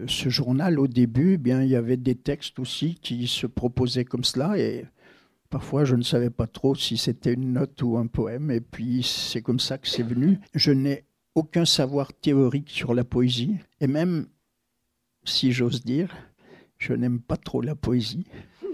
[0.06, 4.24] ce journal, au début, bien, il y avait des textes aussi qui se proposaient comme
[4.24, 4.86] cela, et
[5.50, 9.02] Parfois, je ne savais pas trop si c'était une note ou un poème, et puis
[9.02, 10.40] c'est comme ça que c'est venu.
[10.54, 11.04] Je n'ai
[11.34, 14.26] aucun savoir théorique sur la poésie, et même,
[15.24, 16.14] si j'ose dire,
[16.78, 18.26] je n'aime pas trop la poésie.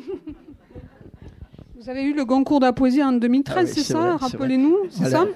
[1.76, 5.10] Vous avez eu le concours de la poésie en 2013, ah c'est ça Rappelez-nous, c'est
[5.10, 5.26] ça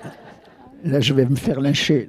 [0.84, 2.08] Là, je vais me faire lyncher.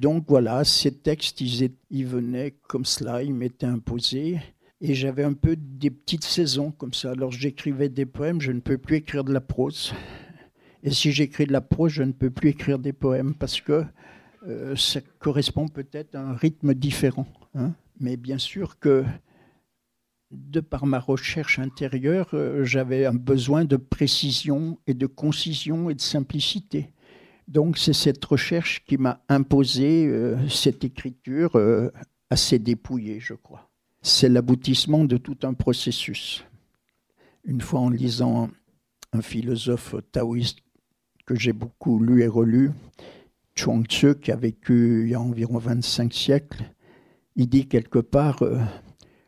[0.00, 4.38] Donc voilà, ces textes, ils, ils venaient comme cela, ils m'étaient imposés.
[4.86, 7.12] Et j'avais un peu des petites saisons comme ça.
[7.12, 9.94] Alors j'écrivais des poèmes, je ne peux plus écrire de la prose.
[10.82, 13.86] Et si j'écris de la prose, je ne peux plus écrire des poèmes parce que
[14.46, 17.26] euh, ça correspond peut-être à un rythme différent.
[17.54, 17.72] Hein.
[17.98, 19.06] Mais bien sûr que
[20.30, 25.94] de par ma recherche intérieure, euh, j'avais un besoin de précision et de concision et
[25.94, 26.90] de simplicité.
[27.48, 31.58] Donc c'est cette recherche qui m'a imposé euh, cette écriture
[32.28, 33.70] assez dépouillée, je crois
[34.04, 36.44] c'est l'aboutissement de tout un processus.
[37.44, 38.50] Une fois en lisant
[39.14, 40.58] un philosophe taoïste
[41.24, 42.70] que j'ai beaucoup lu et relu,
[43.56, 46.64] Chuang Tzu, qui a vécu il y a environ 25 siècles,
[47.34, 48.60] il dit quelque part euh,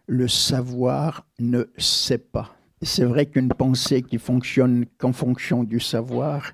[0.07, 2.55] le savoir ne sait pas.
[2.83, 6.53] C'est vrai qu'une pensée qui fonctionne qu'en fonction du savoir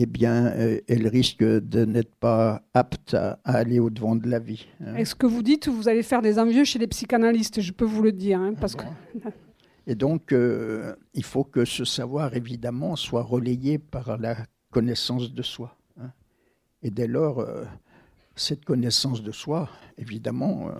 [0.00, 4.66] eh bien, euh, elle risque de n'être pas apte à, aller au-devant de la vie.
[4.80, 4.94] Hein.
[4.94, 7.60] Est-ce que vous dites que vous allez faire des envieux chez les psychanalystes?
[7.60, 8.38] Je peux vous le dire.
[8.38, 8.84] Hein, parce que...
[9.88, 14.36] Et donc, euh, il faut que ce savoir, évidemment, soit relayé par la
[14.70, 15.76] connaissance de soi.
[15.98, 16.10] Hein.
[16.82, 17.64] Et dès lors, euh,
[18.36, 20.70] cette connaissance de soi, évidemment,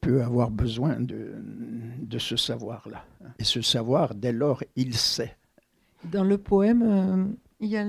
[0.00, 1.32] peut avoir besoin de,
[1.98, 3.06] de ce savoir-là.
[3.38, 5.36] Et ce savoir, dès lors, il sait.
[6.04, 7.84] Dans le poème, il y a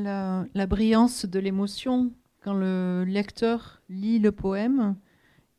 [0.54, 2.12] la, brillance de l'émotion.
[2.41, 4.95] Quand le lecteur lit le poème,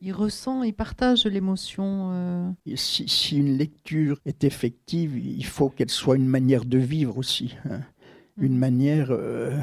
[0.01, 2.11] il ressent, il partage l'émotion.
[2.13, 2.51] Euh.
[2.77, 7.81] Si, une lecture est effective, il faut qu'elle soit une manière de vivre aussi, hein.
[8.37, 8.59] une mm.
[8.59, 9.59] manière euh,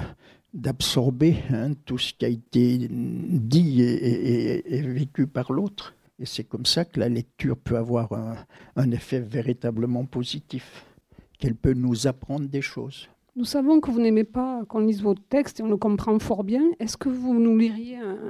[0.53, 5.95] d'absorber hein, tout ce qui a été dit et, vécu par l'autre.
[6.19, 8.09] Et c'est comme ça que la lecture peut avoir
[8.75, 10.85] un effet véritablement positif,
[11.39, 13.09] qu'elle peut nous apprendre des choses.
[13.35, 16.43] Nous savons que vous n'aimez pas qu'on lise vos textes et on le comprend fort
[16.43, 16.61] bien.
[16.79, 18.23] Est-ce que vous nous liriez un,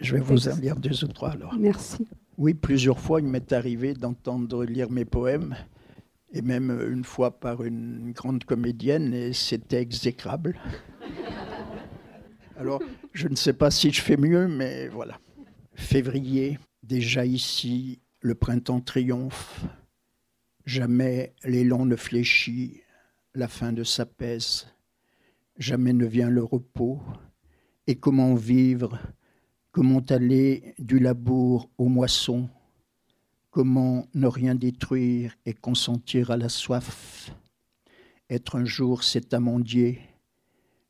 [0.00, 1.54] je, vais vous en lire deux ou trois alors.
[1.58, 2.06] Merci.
[2.36, 5.56] Oui, plusieurs fois, il m'est arrivé d'entendre lire mes poèmes,
[6.32, 10.58] et même une fois par une grande comédienne, et c'était exécrable.
[12.58, 15.18] Alors, je ne sais pas si je fais mieux, mais voilà.
[15.74, 19.64] Février, déjà ici, le printemps triomphe.
[20.66, 22.82] Jamais l'élan ne fléchit
[23.36, 24.66] la fin de s'apaise,
[25.58, 27.02] jamais ne vient le repos,
[27.86, 28.98] et comment vivre,
[29.72, 32.48] comment aller du labour au moisson,
[33.50, 37.30] comment ne rien détruire et consentir à la soif,
[38.30, 40.00] être un jour cet amandier,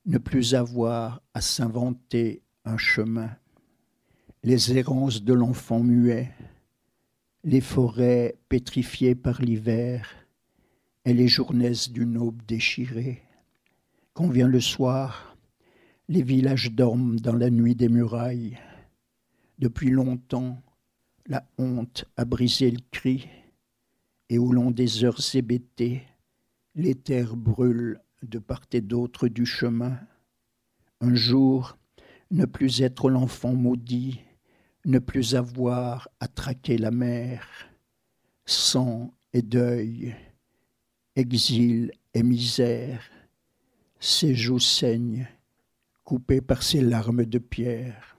[0.05, 3.31] ne plus avoir à s'inventer un chemin,
[4.45, 6.33] les errances de l'enfant muet,
[7.43, 10.26] les forêts pétrifiées par l'hiver,
[11.07, 13.23] et les journées d'une aube déchirée.
[14.13, 15.37] Quand vient le soir,
[16.09, 18.59] les villages dorment dans la nuit des murailles.
[19.61, 20.61] Depuis longtemps,
[21.27, 23.29] la honte a brisé le cri,
[24.29, 26.03] et au long des heures hébétées,
[26.75, 30.01] les terres brûlent de part et d'autre du chemin.
[31.01, 31.79] Un jour,
[32.33, 34.21] ne plus être l'enfant maudit,
[34.85, 37.47] ne plus avoir à traquer la mer,
[38.45, 40.17] sang et deuil,
[41.17, 43.03] exil et misère,
[43.99, 45.27] ses joues saignent,
[46.05, 48.19] coupées par ses larmes de pierre.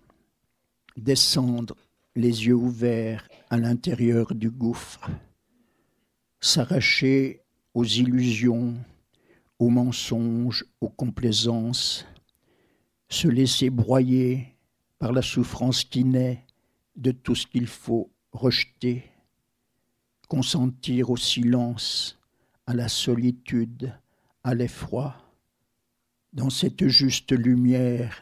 [0.97, 1.75] Descendre
[2.15, 5.07] les yeux ouverts à l'intérieur du gouffre,
[6.39, 7.43] s'arracher
[7.75, 8.75] aux illusions,
[9.59, 12.05] aux mensonges, aux complaisances,
[13.09, 14.55] se laisser broyer
[14.97, 16.43] par la souffrance qui naît
[16.95, 19.03] de tout ce qu'il faut rejeter,
[20.27, 22.16] consentir au silence,
[22.67, 23.93] à la solitude,
[24.43, 25.15] à l'effroi,
[26.33, 28.21] dans cette juste lumière,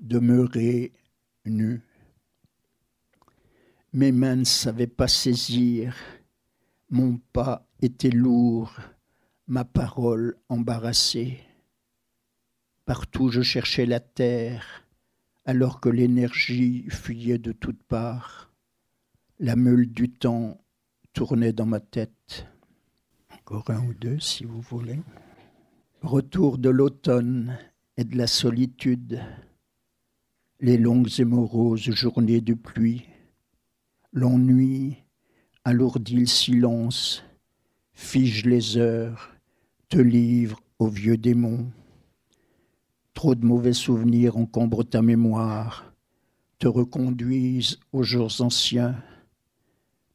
[0.00, 0.92] demeurer
[1.44, 1.82] nu.
[3.92, 5.94] Mes mains ne savaient pas saisir,
[6.88, 8.74] mon pas était lourd,
[9.46, 11.40] ma parole embarrassée.
[12.86, 14.86] Partout je cherchais la terre,
[15.44, 18.50] alors que l'énergie fuyait de toutes parts.
[19.38, 20.58] La meule du temps
[21.12, 22.46] tournait dans ma tête.
[23.46, 24.98] Encore un ou deux, si vous voulez.
[26.00, 27.58] Retour de l'automne
[27.98, 29.20] et de la solitude,
[30.60, 33.04] les longues et moroses journées de pluie,
[34.14, 34.96] l'ennui
[35.62, 37.22] alourdit le silence,
[37.92, 39.36] fige les heures,
[39.90, 41.70] te livre aux vieux démons.
[43.12, 45.92] Trop de mauvais souvenirs encombrent ta mémoire,
[46.58, 48.96] te reconduisent aux jours anciens,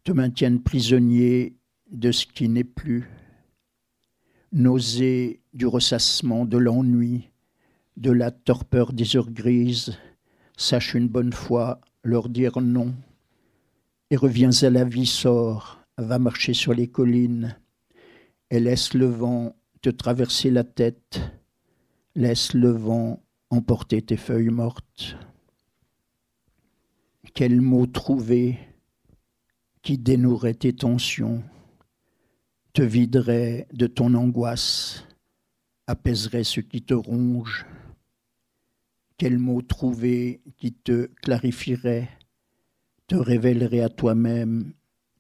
[0.04, 1.56] te maintiennent prisonnier
[1.92, 3.08] de ce qui n'est plus.
[4.52, 7.30] Nausée du ressassement de l'ennui,
[7.98, 9.96] de la torpeur des heures grises,
[10.58, 12.96] sache une bonne fois leur dire non,
[14.10, 17.60] et reviens à la vie, sors, va marcher sur les collines,
[18.50, 21.22] et laisse le vent te traverser la tête,
[22.16, 23.22] laisse le vent
[23.52, 25.16] emporter tes feuilles mortes.
[27.36, 28.58] Quel mot trouver
[29.84, 31.44] qui dénouerait tes tensions,
[32.74, 35.06] te viderait de ton angoisse,
[35.88, 37.66] apaiserait ce qui te ronge.
[39.18, 42.10] Quel mot trouver qui te clarifierait,
[43.08, 44.74] te révélerait à toi-même,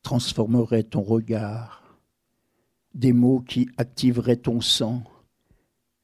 [0.03, 1.99] transformerait ton regard.
[2.93, 5.03] Des mots qui activeraient ton sang,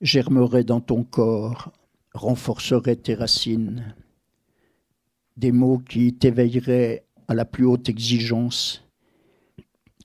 [0.01, 1.71] germeraient dans ton corps,
[2.13, 3.95] renforceraient tes racines.
[5.37, 8.83] Des mots qui t'éveilleraient à la plus haute exigence,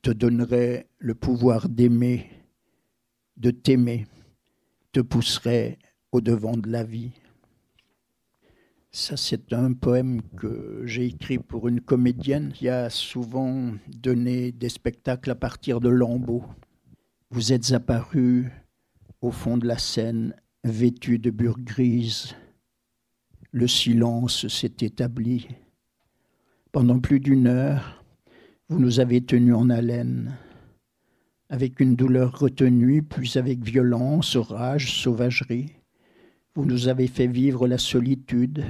[0.02, 2.30] te donneraient le pouvoir d'aimer,
[3.38, 4.06] de t'aimer,
[4.92, 5.78] te pousserait
[6.12, 7.12] au devant de la vie.
[8.92, 14.68] Ça, c'est un poème que j'ai écrit pour une comédienne qui a souvent donné des
[14.68, 16.44] spectacles à partir de lambeaux.
[17.30, 18.50] Vous êtes apparu
[19.22, 20.34] au fond de la scène,
[20.64, 22.34] vêtu de bure grise.
[23.52, 25.48] Le silence s'est établi.
[26.72, 28.04] Pendant plus d'une heure,
[28.68, 30.36] vous nous avez tenus en haleine,
[31.50, 35.72] avec une douleur retenue, puis avec violence, rage, sauvagerie.
[36.54, 38.64] Vous nous avez fait vivre la solitude,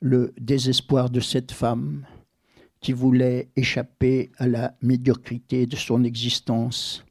[0.00, 2.04] le désespoir de cette femme
[2.80, 7.04] qui voulait échapper à la médiocrité de son existence,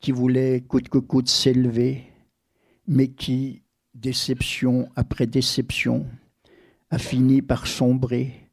[0.00, 2.04] qui voulait coûte que coûte s'élever,
[2.88, 3.62] mais qui,
[3.94, 6.06] déception après déception,
[6.90, 8.48] a fini par sombrer,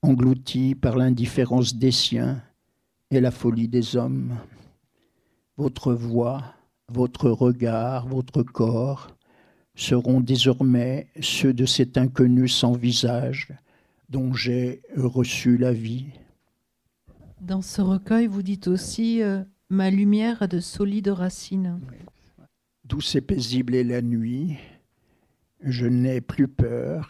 [0.00, 2.40] englouti par l'indifférence des siens
[3.10, 4.38] et la folie des hommes.
[5.58, 6.54] Votre voix,
[6.88, 9.08] votre regard, votre corps,
[9.74, 13.48] seront désormais ceux de cet inconnu sans visage
[14.08, 16.06] dont j'ai reçu la vie.
[17.40, 21.80] Dans ce recueil, vous dites aussi euh, Ma lumière a de solides racines.
[22.84, 24.56] Douce et paisible est la nuit,
[25.60, 27.08] je n'ai plus peur,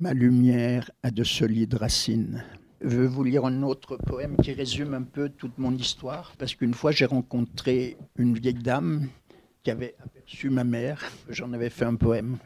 [0.00, 2.44] ma lumière a de solides racines.
[2.82, 6.54] Je veux vous lire un autre poème qui résume un peu toute mon histoire, parce
[6.54, 9.08] qu'une fois j'ai rencontré une vieille dame
[9.62, 11.04] qui avait aperçu ma mère.
[11.28, 12.38] J'en avais fait un poème.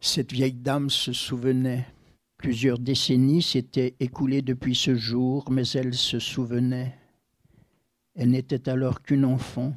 [0.00, 1.86] Cette vieille dame se souvenait.
[2.38, 6.96] Plusieurs décennies s'étaient écoulées depuis ce jour, mais elle se souvenait.
[8.14, 9.74] Elle n'était alors qu'une enfant,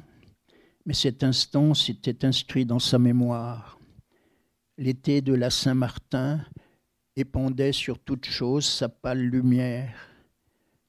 [0.86, 3.78] mais cet instant s'était inscrit dans sa mémoire.
[4.78, 6.40] L'été de la Saint-Martin
[7.16, 9.94] épandait sur toute chose sa pâle lumière.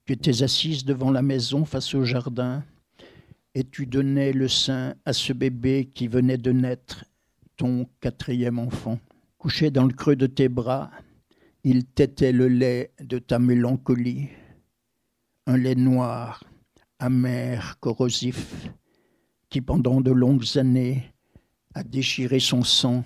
[0.05, 2.63] Tu étais assise devant la maison face au jardin
[3.55, 7.05] et tu donnais le sein à ce bébé qui venait de naître,
[7.55, 8.99] ton quatrième enfant.
[9.37, 10.89] Couché dans le creux de tes bras,
[11.63, 14.29] il tétait le lait de ta mélancolie,
[15.45, 16.43] un lait noir,
[16.99, 18.69] amer, corrosif,
[19.49, 21.13] qui pendant de longues années
[21.75, 23.03] a déchiré son sang,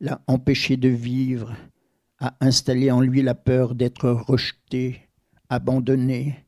[0.00, 1.54] l'a empêché de vivre,
[2.22, 5.08] a installé en lui la peur d'être rejeté,
[5.48, 6.46] abandonné,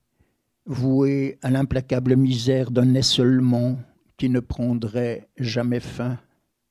[0.67, 3.77] voué à l'implacable misère d'un seulement
[4.17, 6.19] qui ne prendrait jamais fin.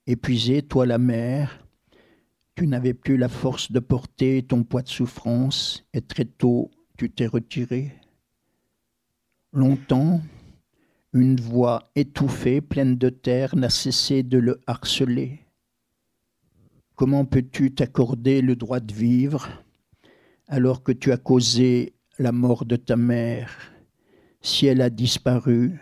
[0.08, 1.68] Épuisé, toi la mère,
[2.56, 7.10] tu n'avais plus la force de porter ton poids de souffrance et très tôt tu
[7.12, 7.92] t'es retiré.
[9.52, 10.22] Longtemps,
[11.12, 15.43] une voix étouffée, pleine de terre, n'a cessé de le harceler.
[16.96, 19.50] Comment peux-tu t'accorder le droit de vivre
[20.48, 23.58] alors que tu as causé la mort de ta mère?
[24.42, 25.80] Si elle a disparu,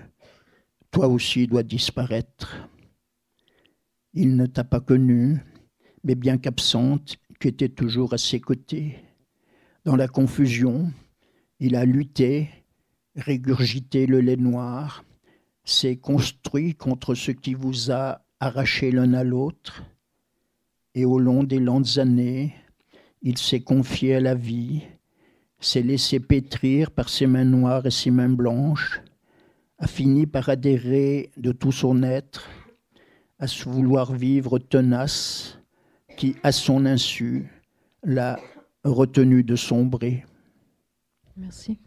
[0.89, 2.70] toi aussi dois disparaître.
[4.14, 5.39] Il ne t'a pas connue,
[6.05, 8.97] mais bien qu'absente, tu étais toujours à ses côtés.
[9.84, 10.93] Dans la confusion,
[11.59, 12.49] il a lutté,
[13.18, 15.03] régurgité le lait noir,
[15.66, 19.84] s'est construit contre ce qui vous a arraché l'un à l'autre,
[20.95, 22.53] et au long des lentes années,
[23.21, 24.81] il s'est confié à la vie,
[25.59, 29.01] s'est laissé pétrir par ses mains noires et ses mains blanches,
[29.77, 32.49] a fini par adhérer de tout son être
[33.39, 35.57] à ce vouloir vivre tenace
[36.17, 37.49] qui, à son insu,
[38.03, 38.39] l'a
[38.83, 40.25] retenu de sombrer.
[41.37, 41.79] Merci.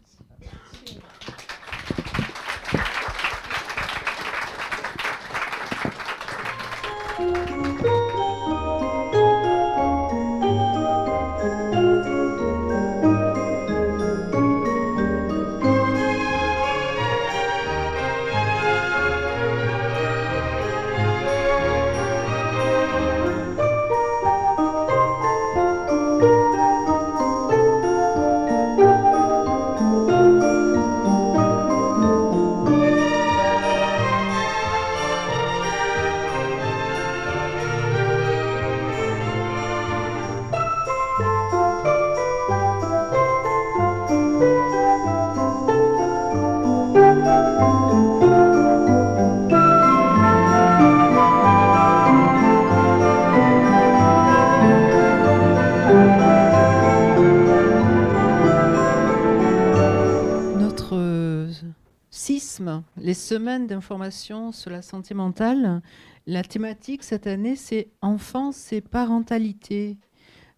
[63.13, 65.81] Semaine d'information sur la santé mentale.
[66.27, 69.97] La thématique cette année, c'est enfance et parentalité.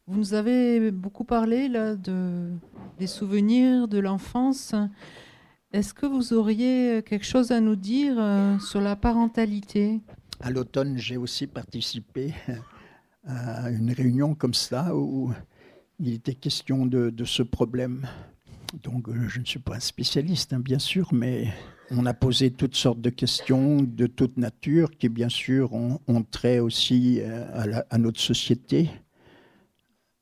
[0.07, 2.49] Vous nous avez beaucoup parlé là, de,
[2.97, 4.73] des souvenirs de l'enfance.
[5.73, 9.99] Est-ce que vous auriez quelque chose à nous dire euh, sur la parentalité?
[10.39, 12.33] À l'automne, j'ai aussi participé
[13.25, 15.33] à une réunion comme ça où
[15.99, 18.07] il était question de, de ce problème.
[18.83, 21.53] Donc, euh, je ne suis pas un spécialiste, hein, bien sûr, mais
[21.91, 26.59] on a posé toutes sortes de questions de toute nature qui, bien sûr, ont, trait
[26.59, 28.89] aussi euh, à, notre société,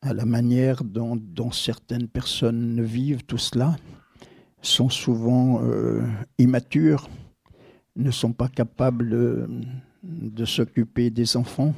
[0.01, 1.19] à la manière dont,
[1.51, 3.75] certaines personnes vivent tout cela,
[4.61, 6.01] sont souvent euh,
[6.37, 7.09] immatures,
[7.95, 9.09] ne sont pas capables
[10.03, 11.73] de, s'occuper des enfants.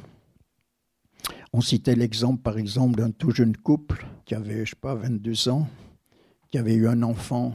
[1.52, 5.48] On citait l'exemple, par exemple, d'un tout jeune couple qui avait, je sais pas, 22
[5.48, 5.66] ans,
[6.50, 7.54] qui avait eu un enfant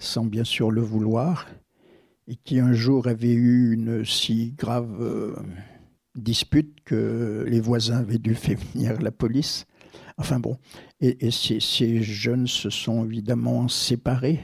[0.00, 1.46] sans bien sûr le vouloir,
[2.26, 5.36] et qui un jour avait eu une si grave euh,
[6.16, 9.66] dispute que les voisins avaient dû faire venir la police.
[10.16, 10.58] Enfin bon,
[11.00, 14.40] et, ces, jeunes se sont évidemment séparés,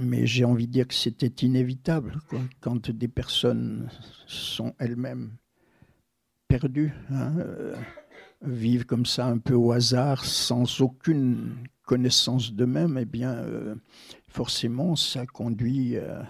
[0.00, 2.18] mais j'ai envie de dire que c'était inévitable
[2.60, 3.90] quand des personnes
[4.26, 5.32] sont elles-mêmes
[6.48, 7.76] perdues, hein, euh,
[8.42, 11.56] vivent comme ça un peu au hasard, sans aucune
[11.88, 13.74] connaissance d'eux-mêmes, eh bien, euh,
[14.28, 16.22] forcément, ça conduit euh,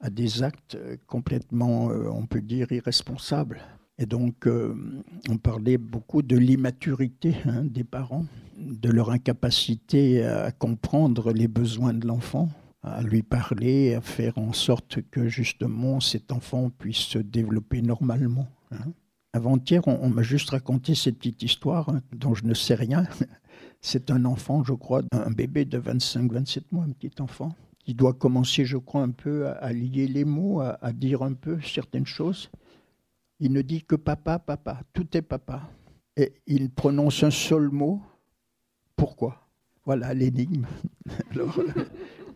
[0.00, 3.60] à des actes complètement, euh, on peut dire, irresponsables.
[3.98, 4.48] Et donc,
[5.28, 8.24] on parlait beaucoup de l'immaturité hein, des parents,
[8.56, 12.48] de leur incapacité à comprendre les besoins de l'enfant,
[12.82, 18.48] à lui parler, à faire en sorte que justement cet enfant puisse se développer normalement.
[18.70, 18.92] Hein.
[19.32, 23.04] Avant-hier, on, m'a juste raconté cette petite histoire hein, dont je ne sais rien,
[23.80, 28.12] c'est un enfant, je crois, un bébé de 25-27 mois, un petit enfant, qui doit
[28.12, 32.50] commencer, je crois, un peu à, lier les mots, à, dire un peu certaines choses.
[33.38, 35.62] Il ne dit que papa, papa, tout est papa.
[36.16, 38.02] Et il prononce un seul mot.
[38.96, 39.46] Pourquoi?
[39.86, 40.66] Voilà l'énigme.
[41.30, 41.58] Alors,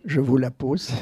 [0.06, 0.92] je vous la pose.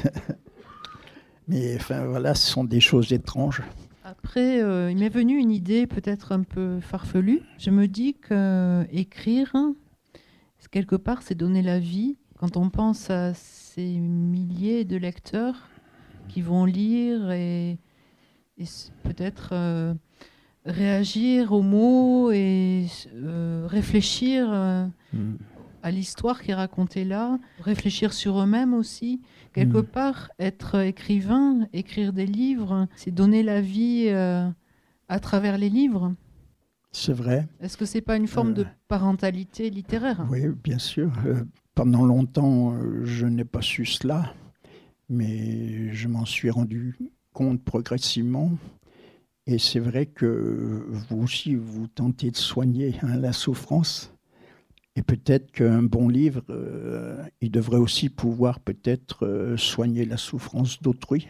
[1.47, 3.61] Mais enfin, voilà, ce sont des choses étranges.
[4.03, 7.41] Après, euh, il m'est venu une idée peut-être un peu farfelue.
[7.57, 9.55] Je me dis qu'écrire,
[10.73, 12.17] quelque part, c'est donner la vie.
[12.39, 15.69] Quand on pense à ces milliers de lecteurs
[16.27, 17.77] qui vont lire et,
[19.03, 19.93] peut-être euh,
[20.65, 25.35] réagir aux mots et euh, réfléchir euh, hmm.
[25.83, 29.21] à l'histoire qui est racontée là, réfléchir sur eux-mêmes aussi.
[29.53, 29.85] Quelque hmm.
[29.85, 36.15] part, être écrivain, écrire des livres, c'est donner la vie à travers les livres.
[36.95, 37.47] C'est vrai.
[37.59, 40.25] Est-ce que c'est pas une forme de euh, parentalité littéraire?
[40.29, 41.11] Oui, bien sûr.
[41.25, 44.33] Euh, pendant longtemps, euh, je n'ai pas su cela,
[45.09, 46.95] mais je m'en suis rendu
[47.33, 48.51] compte progressivement.
[49.47, 54.13] Et c'est vrai que vous aussi, vous tentez de soigner hein, la souffrance.
[54.95, 56.43] Et peut-être qu'un bon livre,
[57.41, 61.27] il devrait aussi pouvoir peut-être soigner la souffrance d'autrui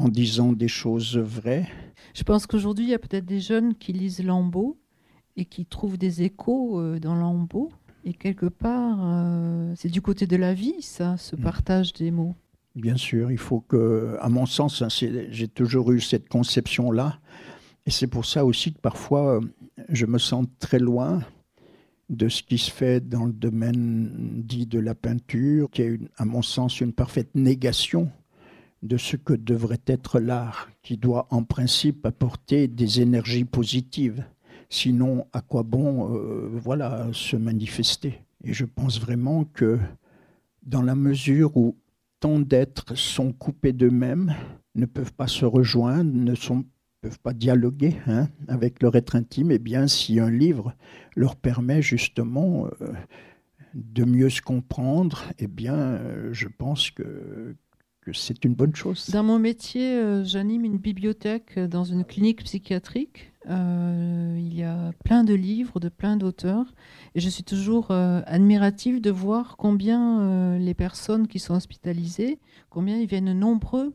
[0.00, 1.68] en disant des choses vraies.
[2.14, 4.78] Je pense qu'aujourd'hui, il y a peut-être des jeunes qui lisent Lambeau
[5.36, 7.70] et qui trouvent des échos euh, dans Lambeau.
[8.04, 11.40] Et quelque part, euh, c'est du côté de la vie, ça, ce mm.
[11.40, 12.34] partage des mots.
[12.74, 17.18] Bien sûr, il faut que, à mon sens, hein, j'ai toujours eu cette conception-là.
[17.84, 19.40] Et c'est pour ça aussi que parfois,
[19.90, 21.20] je me sens très loin
[22.08, 24.10] de ce qui se fait dans le domaine
[24.44, 28.10] dit de la peinture, qui est, à mon sens, une parfaite négation
[28.82, 34.24] de ce que devrait être l'art, qui doit en principe apporter des énergies positives.
[34.68, 38.22] Sinon, à quoi bon euh, voilà, se manifester?
[38.44, 39.78] Et je pense vraiment que
[40.62, 41.76] dans la mesure où
[42.20, 44.34] tant d'êtres sont coupés d'eux-mêmes,
[44.74, 46.64] ne peuvent pas se rejoindre, ne sont
[47.00, 50.74] peuvent pas dialoguer hein, avec leur être intime, et eh bien si un livre
[51.16, 52.92] leur permet justement euh,
[53.74, 57.56] de mieux se comprendre, eh bien euh, je pense que,
[58.10, 59.08] que c'est une bonne chose.
[59.10, 63.32] Dans mon métier, euh, j'anime une bibliothèque dans une clinique psychiatrique.
[63.48, 66.66] il y a plein de livres de plein d'auteurs
[67.14, 72.38] et je suis toujours admirative de voir combien les personnes qui sont hospitalisées,
[72.68, 73.94] combien ils viennent nombreux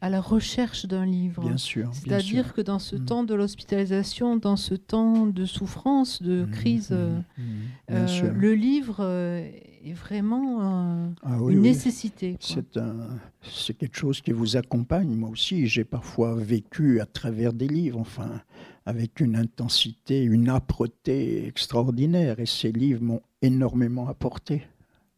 [0.00, 1.42] à la recherche d'un livre.
[1.42, 1.90] Bien sûr.
[1.92, 3.04] C'est-à-dire que dans ce mm.
[3.04, 7.20] temps de l'hospitalisation, dans ce temps de souffrance, de mm, crise, mm, euh,
[7.90, 9.46] euh, le livre euh,
[9.84, 12.36] est vraiment ah une nécessité.
[12.40, 15.14] C'est quelque chose qui vous accompagne.
[15.14, 18.42] Moi aussi, j'ai parfois vécu à travers des livres, enfin,
[18.86, 22.40] avec une intensité, une âpreté extraordinaire.
[22.40, 24.62] Et ces livres m'ont énormément apporté.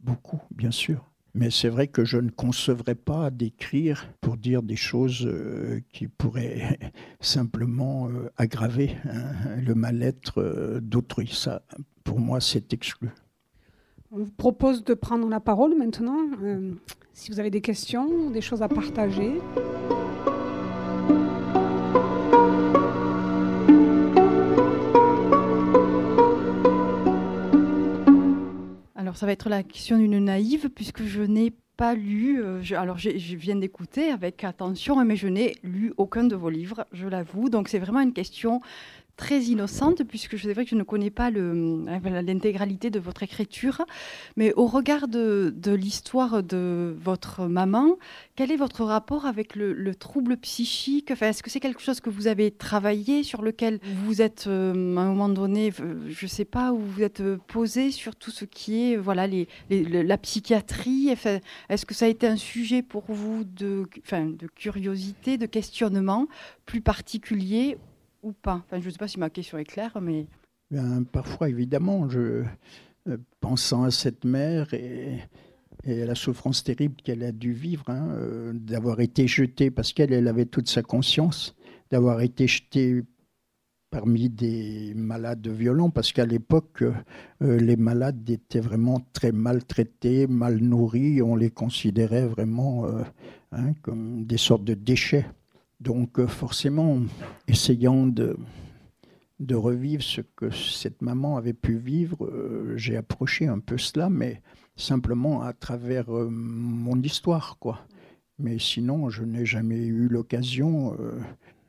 [0.00, 1.04] Beaucoup, bien sûr.
[1.34, 6.06] Mais c'est vrai que je ne concevrais pas d'écrire pour dire des choses euh, qui
[6.06, 6.78] pourraient
[7.20, 11.28] simplement euh, aggraver hein, le mal-être euh, d'autrui.
[11.32, 11.62] Ça,
[12.04, 13.08] pour moi, c'est exclu.
[14.14, 16.18] On vous propose de prendre la parole maintenant.
[17.14, 19.40] si vous avez des questions, des choses à partager.
[28.94, 32.98] Alors ça va être la question d'une naïve puisque je n'ai pas lu, euh, alors
[32.98, 37.48] je, viens d'écouter avec attention, mais je n'ai lu aucun de vos livres, je l'avoue.
[37.48, 38.60] Donc c'est vraiment une question
[39.22, 43.82] très innocente, puisque sais vrai que je ne connais pas l'intégralité de votre écriture.
[44.36, 47.98] Mais au regard de, l'histoire de votre maman,
[48.34, 51.12] quel est votre rapport avec le, trouble psychique?
[51.12, 54.96] Enfin, Est-ce que c'est quelque chose que vous avez travaillé, sur lequel vous êtes, euh,
[54.96, 58.16] à un moment donné, euh, je ne sais pas, où vous êtes euh, posé sur
[58.16, 59.28] tout ce qui est voilà,
[59.70, 61.10] la psychiatrie?
[61.12, 63.86] Enfin, Est-ce que ça a été un sujet pour vous de
[64.56, 66.26] curiosité, de questionnement
[66.66, 67.78] plus particulier
[68.22, 70.26] ou pas enfin, Je ne sais pas si ma question est claire, mais...
[71.12, 72.44] parfois, évidemment, je,
[73.08, 75.18] euh, pensant à cette mère et,
[75.84, 80.12] à la souffrance terrible qu'elle a dû vivre, hein, euh, d'avoir été jetée, parce qu'elle
[80.12, 81.56] elle avait toute sa conscience,
[81.90, 83.02] d'avoir été jetée
[83.90, 90.58] parmi des malades violents, parce qu'à l'époque, euh, les malades étaient vraiment très maltraités, mal
[90.58, 92.86] nourris, on les considérait vraiment
[93.50, 95.26] hein, comme des sortes de déchets.
[95.82, 97.00] Donc euh, forcément,
[97.48, 98.36] essayant de,
[99.40, 104.08] de revivre ce que cette maman avait pu vivre, euh, j'ai approché un peu cela,
[104.08, 104.42] mais
[104.76, 107.80] simplement à travers euh, mon histoire, quoi.
[108.38, 110.96] Mais sinon, je n'ai jamais eu l'occasion.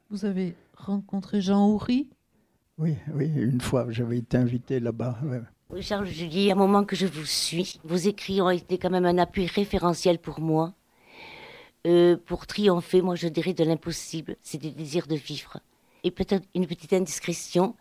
[0.09, 2.09] Vous avez rencontré Jean Houry?
[2.77, 5.19] Oui, oui, une fois, j'avais été invité là-bas.
[5.81, 9.05] Charles Julie, à un moment que je vous suis, vos écrits ont été quand même
[9.05, 10.73] un appui référentiel pour moi.
[11.85, 15.59] Euh, pour triompher, moi je dirais de l'impossible, c'est du désir de vivre.
[16.03, 17.75] Et peut-être une petite indiscrétion,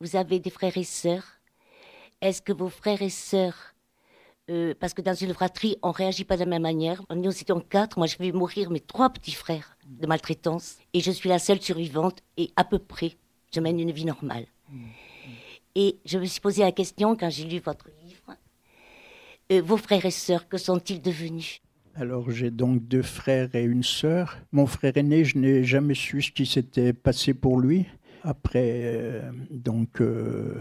[0.00, 1.40] vous avez des frères et sœurs.
[2.20, 3.74] Est-ce que vos frères et sœurs,
[4.48, 7.02] euh, parce que dans une fratrie, on réagit pas de la même manière.
[7.12, 11.10] Nous étions quatre, moi je vais mourir mes trois petits frères de maltraitance, et je
[11.10, 13.16] suis la seule survivante, et à peu près,
[13.52, 14.46] je mène une vie normale.
[15.74, 18.36] Et je me suis posé la question quand j'ai lu votre livre,
[19.50, 21.60] euh, vos frères et sœurs, que sont-ils devenus?
[21.94, 24.38] Alors j'ai donc deux frères et une sœur.
[24.52, 27.86] Mon frère aîné, je n'ai jamais su ce qui s'était passé pour lui.
[28.22, 30.54] Après, euh, donc euh,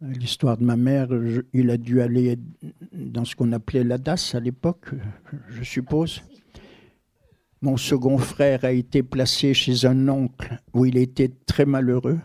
[0.00, 1.08] l'histoire de ma mère,
[1.52, 2.38] il a dû aller
[2.92, 4.90] dans ce qu'on appelait la DAS à l'époque,
[5.48, 6.22] je suppose.
[7.62, 12.18] Mon second frère a été placé chez un oncle où il était très malheureux.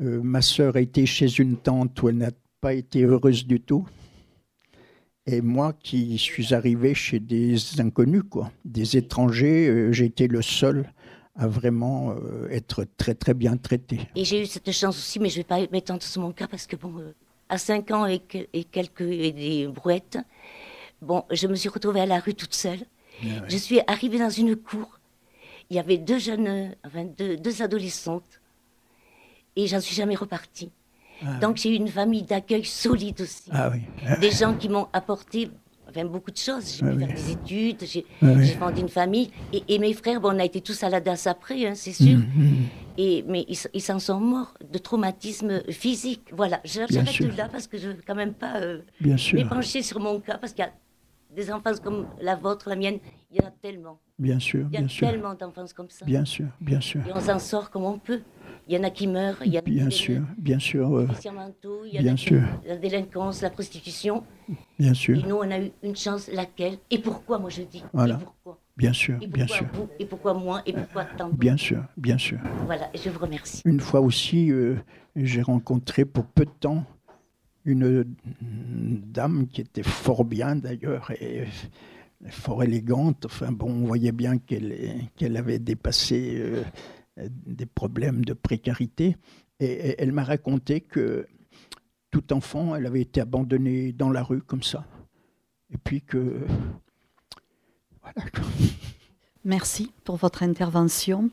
[0.00, 3.60] Euh, ma sœur a été chez une tante où elle n'a pas été heureuse du
[3.60, 3.86] tout.
[5.28, 10.40] Et moi qui suis arrivé chez des inconnus, quoi, des étrangers, euh, j'ai été le
[10.40, 10.92] seul
[11.34, 14.00] à vraiment euh, être très très bien traité.
[14.14, 16.46] Et j'ai eu cette chance aussi, mais je ne vais pas m'étendre sur mon cas
[16.46, 17.12] parce que bon, euh,
[17.48, 18.22] à 5 ans et,
[18.52, 20.18] et quelques et des brouettes,
[21.02, 22.80] bon, je me suis retrouvée à la rue toute seule.
[23.24, 25.00] Ah je suis arrivée dans une cour.
[25.70, 28.40] Il y avait deux jeunes, enfin deux, deux adolescentes,
[29.56, 30.70] et j'en suis jamais repartie.
[31.24, 33.50] Ah Donc j'ai eu une famille d'accueil solide aussi.
[33.52, 33.70] Ah
[34.20, 35.50] Des gens qui m'ont apporté
[35.88, 36.76] enfin, beaucoup de choses.
[36.76, 39.30] J'ai pu faire des études, j'ai fondé une famille.
[39.52, 42.18] Et, mes frères, bon, on a été tous à la DAS après, hein, c'est sûr.
[42.18, 42.64] Mm, mm.
[42.98, 46.30] Et, mais ils s'en sont morts de traumatisme physique.
[46.32, 50.18] Voilà, j'arrête là parce que je ne veux quand même pas euh, m'épancher sur mon
[50.20, 50.72] cas parce qu'il y a
[51.34, 52.98] des enfances comme la vôtre, la mienne,
[53.30, 54.00] il y en a tellement.
[54.18, 56.06] Bien sûr, Il y a tellement d'enfances comme ça.
[56.06, 57.02] Bien sûr, bien sûr.
[57.06, 58.22] Et on s'en sort comme on peut.
[58.68, 59.36] Il y en a qui meurent.
[59.44, 60.98] Il y a bien sûr, bien sûr.
[60.98, 61.08] Euh,
[61.86, 62.42] il y a bien sûr.
[62.66, 64.24] la délinquance, la prostitution.
[64.78, 65.18] Bien sûr.
[65.18, 66.78] Et nous, on a eu une chance, laquelle?
[66.90, 68.16] Et pourquoi, moi je dis Voilà.
[68.16, 68.58] Et pourquoi?
[68.76, 69.64] Bien sûr, et bien sûr.
[69.72, 70.62] Vous, et pourquoi moi?
[70.66, 72.38] Et pourquoi tant Bien sûr, bien sûr.
[72.66, 73.62] Voilà, je vous remercie.
[73.64, 74.76] Une fois aussi, euh,
[75.14, 76.84] j'ai rencontré pour peu de temps
[77.64, 78.04] une
[79.06, 81.44] dame qui était fort bien d'ailleurs et
[82.28, 83.24] fort élégante.
[83.26, 86.62] Enfin bon, on voyait bien qu'elle avait dépassé euh,
[87.16, 89.16] des problèmes de précarité.
[89.60, 91.26] Et, elle m'a raconté que
[92.10, 94.84] tout enfant, elle avait été abandonnée dans la rue comme ça.
[95.72, 96.40] Et puis que...
[98.02, 98.30] Voilà.
[99.44, 101.30] Merci pour votre intervention.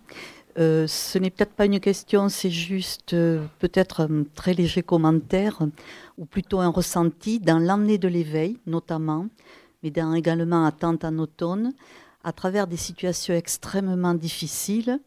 [0.59, 5.63] Euh, ce n'est peut-être pas une question, c'est juste euh, peut-être un très léger commentaire,
[6.17, 9.27] ou plutôt un ressenti dans l'année de l'éveil notamment,
[9.81, 11.73] mais dans également Attente en automne,
[12.23, 14.99] à travers des situations extrêmement difficiles.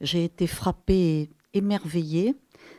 [0.00, 2.36] J'ai été frappée, émerveillée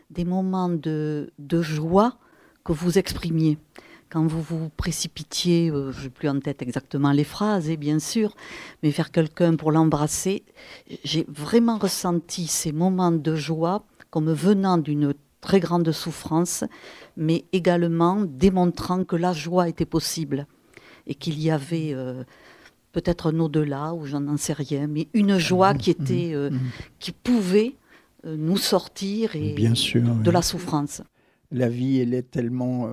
[0.09, 1.31] des moments de,
[1.61, 2.17] joie
[2.63, 3.57] que vous exprimiez.
[4.09, 7.99] Quand vous vous précipitiez, euh, je n'ai plus en tête exactement les phrases, et bien
[7.99, 8.35] sûr,
[8.81, 10.43] mais vers quelqu'un pour l'embrasser,
[11.03, 16.63] j'ai vraiment ressenti ces moments de joie comme venant d'une très grande souffrance,
[17.17, 20.47] mais également démontrant que la joie était possible
[21.05, 22.23] et qu'il y avait euh,
[22.91, 26.59] peut-être un au-delà, ou j'en sais rien, mais une joie qui mmh, était, euh, mmh.
[26.99, 27.75] qui pouvait
[28.25, 31.01] euh, nous sortir et Bien sûr, de la souffrance.
[31.51, 32.87] La vie, elle est tellement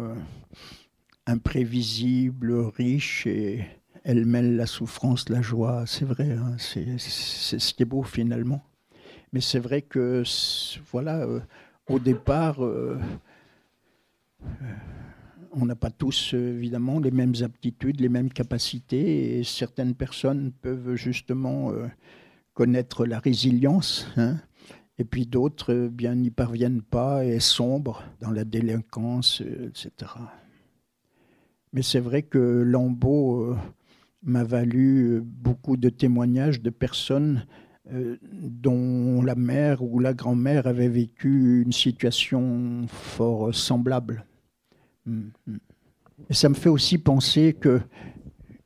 [1.27, 3.67] imprévisible, riche et
[4.05, 5.85] elle mêle la souffrance, la joie.
[5.87, 8.63] C'est vrai, hein, c'est ce qui est beau finalement.
[9.35, 10.23] Mais c'est vrai que,
[10.91, 11.27] voilà,
[11.89, 12.61] au départ,
[15.57, 21.73] on n'a pas tous, évidemment, les mêmes aptitudes, les mêmes capacités, certaines personnes peuvent justement
[21.73, 21.87] euh,
[22.53, 24.37] connaître la résilience, hein,
[24.99, 30.13] et puis d'autres, euh, bien, n'y parviennent pas et sombrent dans la délinquance, euh, etc.
[31.73, 33.57] Mais c'est vrai que Lambeau
[34.23, 37.45] m'a valu beaucoup de témoignages de personnes
[37.91, 44.25] dont la mère ou la grand-mère avait vécu une situation fort semblable.
[45.07, 47.81] Et ça me fait aussi penser que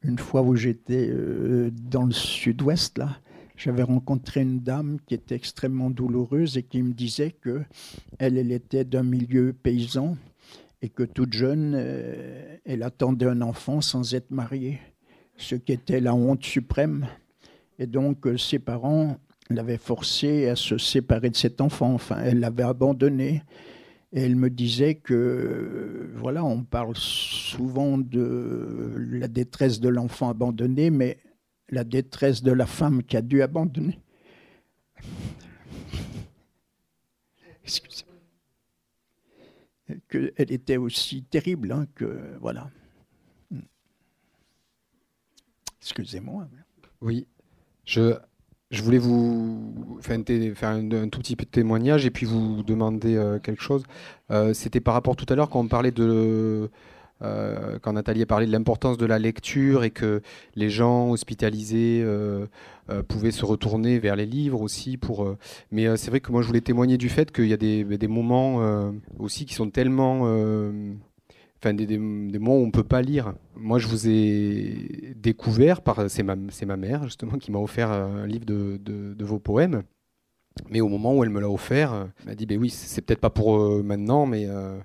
[0.03, 3.18] une fois où j'étais euh, dans le sud-ouest, là,
[3.57, 7.62] j'avais rencontré une dame qui était extrêmement douloureuse et qui me disait que
[8.18, 10.16] elle, elle était d'un milieu paysan
[10.80, 14.80] et que toute jeune, euh, elle attendait un enfant sans être mariée,
[15.36, 17.07] ce qui était la honte suprême.
[17.78, 19.18] Et donc, euh, ses parents
[19.51, 21.93] l'avaient forcée à se séparer de cet enfant.
[21.93, 23.43] Enfin, elle l'avait abandonné.
[24.13, 30.91] Et elle me disait que, voilà, on parle souvent de la détresse de l'enfant abandonné,
[30.91, 31.19] mais
[31.69, 34.01] la détresse de la femme qui a dû abandonner.
[37.65, 38.11] Excusez-moi.
[40.09, 42.71] Qu'elle était aussi terrible hein, que, voilà.
[45.81, 46.49] Excusez-moi.
[47.01, 47.27] Oui,
[47.85, 48.19] je,
[48.71, 53.39] je voulais vous faire, un, tout petit peu de témoignage et puis vous demander euh,
[53.39, 53.83] quelque chose.
[54.31, 56.71] Euh, c'était par rapport tout à l'heure quand on parlait de.
[57.23, 60.23] Euh, quand Nathalie a parlé de l'importance de la lecture et que
[60.55, 62.03] les gens hospitalisés
[63.09, 64.97] pouvaient se retourner vers les livres aussi.
[64.97, 65.37] Pour,
[65.71, 68.09] mais c'est vrai que moi je voulais témoigner du fait qu'il y a des, des
[68.09, 70.25] moments aussi qui sont tellement
[71.63, 73.35] enfin des, moments où on peut pas lire.
[73.57, 78.27] Moi, je vous ai découvert par c'est ma c'est mère justement qui m'a offert un
[78.27, 79.83] livre de, vos poèmes.
[80.69, 83.21] Mais au moment où elle me l'a offert, elle m'a dit ben oui, c'est peut-être
[83.21, 84.79] pas pour euh, maintenant, mais euh,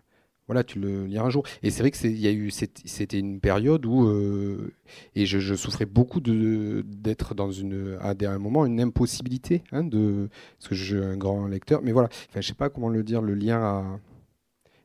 [0.48, 1.44] voilà, tu le liras un jour.
[1.64, 4.74] Et c'est vrai que il y a eu c'était une période où euh,
[5.16, 10.30] et je, souffrais beaucoup de d'être dans une à un moment une impossibilité hein, de
[10.60, 13.04] parce que je suis un grand lecteur, mais voilà, enfin je sais pas comment le
[13.04, 14.00] dire, le lien à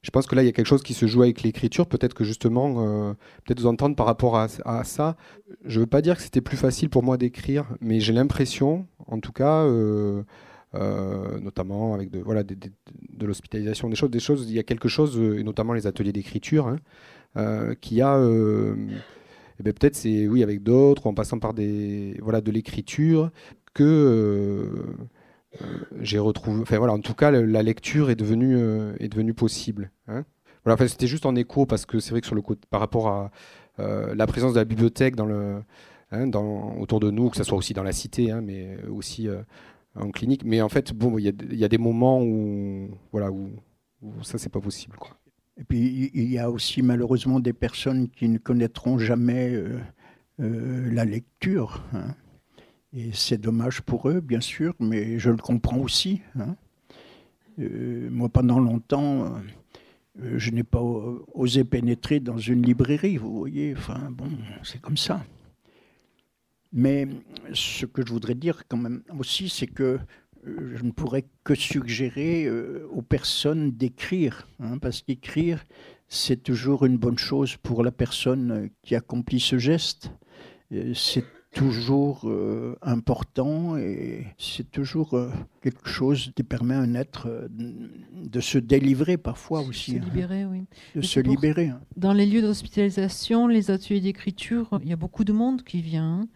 [0.03, 1.87] je pense que là, il y a quelque chose qui se joue avec l'écriture.
[1.87, 3.13] Peut-être que justement, euh,
[3.45, 5.17] peut-être vous entendre par rapport à, ça.
[5.65, 8.87] Je ne veux pas dire que c'était plus facile pour moi d'écrire, mais j'ai l'impression,
[9.07, 10.23] en tout cas, euh,
[10.75, 12.23] euh, notamment avec de,
[13.27, 16.75] l'hospitalisation, des choses, des choses, il y a quelque chose, et notamment les ateliers d'écriture,
[17.35, 18.19] hein, qui a.
[18.19, 23.31] Eh ben, peut-être c'est oui avec d'autres en passant par des voilà de l'écriture
[23.75, 24.67] que
[26.01, 26.61] j'ai retrouvé.
[26.63, 29.91] Enfin voilà, en tout cas, la lecture est devenue, euh, est devenue possible.
[30.07, 30.25] Hein.
[30.65, 32.81] voilà, enfin, c'était juste en écho parce que c'est vrai que sur le côté, par
[32.81, 33.31] rapport à,
[33.79, 35.63] la présence de la bibliothèque dans le,
[36.11, 39.27] hein, dans, autour de nous, que ce soit aussi dans la cité, hein, mais aussi
[39.95, 40.45] en clinique.
[40.45, 43.49] Mais en fait, bon, il y, a des moments où, voilà, où,
[44.21, 44.99] ça, c'est pas possible.
[45.57, 49.59] Et puis, il y a aussi malheureusement des personnes qui ne connaîtront jamais
[50.39, 51.83] la lecture.
[52.93, 56.23] Et c'est dommage pour eux, bien sûr, mais je le comprends aussi.
[56.39, 56.57] Hein.
[57.61, 59.41] Euh, moi, pendant longtemps,
[60.21, 60.83] euh, je n'ai pas
[61.35, 63.75] osé pénétrer dans une librairie, vous voyez.
[63.77, 64.29] Enfin, bon,
[64.65, 65.25] c'est comme ça.
[66.73, 67.07] Mais
[67.53, 69.99] ce que je voudrais dire quand même aussi, c'est que
[70.47, 72.51] euh, je ne pourrais que suggérer
[72.91, 75.65] aux personnes d'écrire, hein, parce qu'écrire,
[76.09, 80.11] c'est toujours une bonne chose pour la personne qui accomplit ce geste.
[80.95, 85.31] C'est toujours euh, important et c'est toujours euh,
[85.63, 89.93] quelque chose qui permet à un être euh, de se délivrer parfois aussi.
[89.93, 90.01] Se hein.
[90.05, 90.65] libérer, oui.
[90.95, 91.69] De se libérer.
[91.69, 91.81] Hein.
[91.97, 96.29] Dans les lieux d'hospitalisation, les ateliers d'écriture, il y a beaucoup de monde qui vient.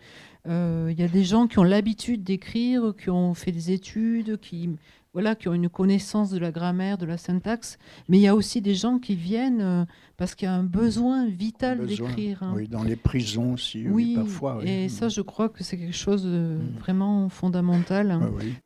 [0.46, 4.68] Il y a des gens qui ont l'habitude d'écrire, qui ont fait des études, qui
[5.14, 8.34] voilà, qui ont une connaissance de la grammaire, de la syntaxe, mais il y a
[8.34, 9.84] aussi des gens qui viennent euh,
[10.16, 12.42] parce qu'il y a un besoin vital d'écrire.
[12.42, 12.52] Hein.
[12.56, 14.60] Oui, dans les prisons aussi, oui, parfois.
[14.64, 16.78] Et ça, je crois que c'est quelque chose de mm.
[16.80, 18.20] vraiment fondamental.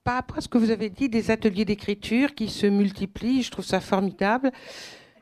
[0.05, 3.51] Par rapport à ce que vous avez dit des ateliers d'écriture qui se multiplient, je
[3.51, 4.51] trouve ça formidable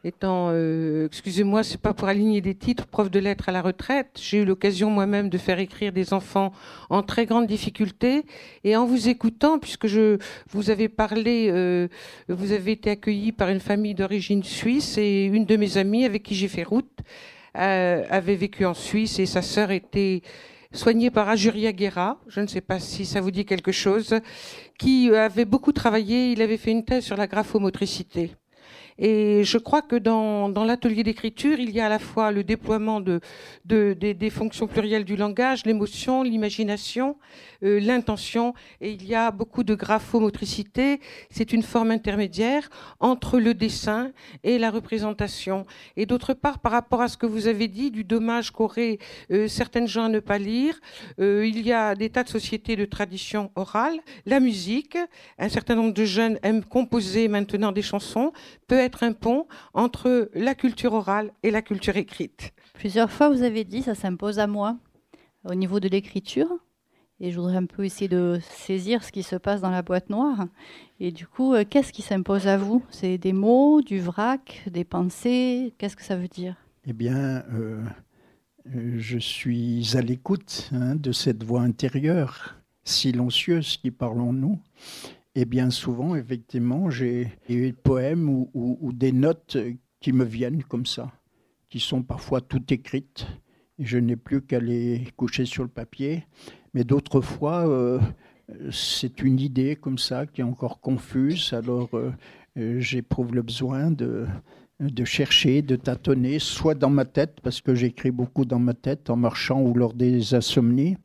[0.05, 4.18] euh, excusez-moi, c'est pas pour aligner des titres, prof de lettres à la retraite.
[4.20, 6.53] J'ai eu l'occasion moi-même de faire écrire des enfants
[6.90, 8.24] en très grande difficulté.
[8.64, 10.18] Et en vous écoutant, puisque je
[10.51, 11.88] vous avez parlé, euh,
[12.28, 16.22] vous avez été accueilli par une famille d'origine suisse et une de mes amies avec
[16.22, 17.01] qui j'ai fait route
[17.57, 20.20] euh, avait vécu en Suisse et sa sœur était
[20.72, 24.14] soignée par Ajuria Guerra, je ne sais pas si ça vous dit quelque chose,
[24.78, 28.32] qui avait beaucoup travaillé, il avait fait une thèse sur la graphomotricité.
[28.99, 33.01] Et je crois que dans, l'atelier d'écriture, il y a à la fois le déploiement
[33.01, 33.20] de,
[33.64, 37.16] de, des fonctions plurielles du langage, l'émotion, l'imagination,
[37.62, 41.01] euh, l'intention, et il y a beaucoup de graphomotricité.
[41.30, 42.68] C'est une forme intermédiaire
[43.01, 44.12] entre le dessin
[44.44, 45.66] et la représentation.
[45.97, 48.99] Et d'autre part, par rapport à ce que vous avez dit du dommage qu'auraient
[49.30, 50.78] euh, certaines gens à ne pas lire,
[51.20, 54.97] euh, il y a des tas de sociétés de tradition orale, la musique,
[55.38, 58.32] un certain nombre de jeunes aiment composer maintenant des chansons,
[58.66, 62.53] peut un pont entre la culture orale et la culture écrite.
[62.74, 64.76] Plusieurs fois, vous avez dit, ça s'impose à moi
[65.45, 66.49] au niveau de l'écriture.
[67.18, 70.11] Et je voudrais un peu essayer de saisir ce qui se passe dans la boîte
[70.11, 70.49] noire.
[71.01, 72.84] Et du coup, euh, qu'est-ce qui s'impose à vous?
[72.91, 75.72] C'est des mots, du vrac, des pensées?
[75.78, 76.57] Qu'est-ce que ça veut dire?
[76.87, 77.82] Eh bien, euh,
[78.66, 84.59] je suis à l'écoute hein, de cette voix intérieure, silencieuse qui parle en nous.
[85.39, 89.59] Et bien souvent, effectivement, j'ai eu des poèmes ou, des notes
[90.01, 91.12] qui me viennent comme ça,
[91.68, 93.26] qui sont parfois toutes écrites.
[93.78, 96.24] Et je n'ai plus qu'à les coucher sur le papier.
[96.72, 98.01] Mais d'autres fois, euh,
[98.70, 101.53] c'est une idée comme ça qui est encore confuse.
[101.53, 104.26] Alors, euh, j'éprouve le besoin de,
[104.80, 109.11] de chercher, de tâtonner, soit dans ma tête, parce que j'écris beaucoup dans ma tête
[109.11, 110.97] en marchant ou lors des insomnies,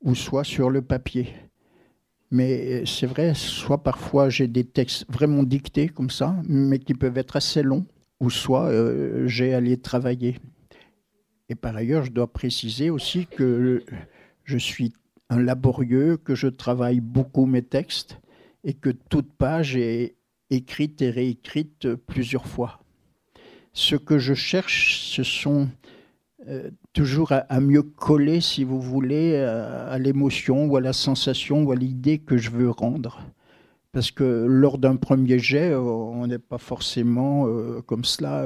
[0.00, 1.28] ou soit sur le papier.
[2.32, 6.94] Mais euh, c'est vrai, soit parfois j'ai des textes vraiment dictés comme ça, mais qui
[6.94, 7.84] peuvent être assez longs,
[8.20, 10.38] ou soit euh, j'ai à les travailler.
[11.50, 13.84] Et par ailleurs, je dois préciser aussi que
[14.44, 14.94] je suis
[15.28, 18.18] un laborieux, que je travaille beaucoup mes textes
[18.64, 20.16] et que toute page est
[20.48, 22.80] écrite et réécrite plusieurs fois.
[23.74, 25.68] Ce que je cherche, ce sont
[26.48, 31.72] euh, toujours à, mieux coller, si vous voulez, à, l'émotion ou à la sensation ou
[31.72, 33.20] à l'idée que je veux rendre.
[33.92, 38.44] Parce que lors d'un premier jet, euh, on n'est pas forcément euh, comme cela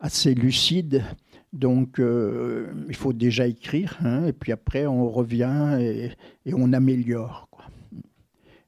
[0.00, 1.04] assez lucide.
[1.52, 7.48] Donc, il faut déjà écrire, hein, et puis après, on revient et, on améliore.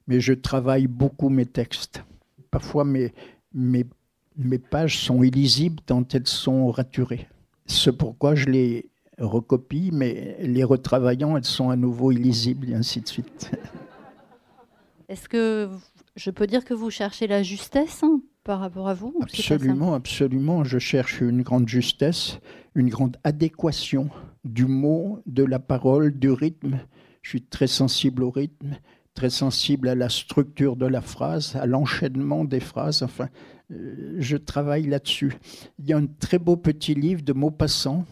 [0.07, 2.03] Mais je travaille beaucoup mes textes.
[2.51, 7.27] Parfois, mes pages sont illisibles tant elles sont raturées.
[7.67, 13.01] Ce pourquoi je les recopie, mais les retravaillant, elles sont à nouveau illisibles et ainsi
[13.01, 13.51] de suite.
[15.09, 15.69] Est-ce que
[16.15, 20.63] je peux dire que vous cherchez la justesse hein, par rapport à vous Absolument, absolument.
[20.63, 22.39] Je cherche une grande justesse,
[22.73, 24.09] une grande adéquation
[24.43, 26.79] du mot, de la parole, du rythme.
[27.21, 28.77] Je suis très sensible au rythme,
[29.13, 33.03] très sensible à la structure de la phrase, à l'enchaînement des phrases.
[33.03, 33.29] Enfin,
[33.69, 35.33] je travaille là-dessus.
[35.79, 38.05] Il y a un très beau petit livre de Maupassant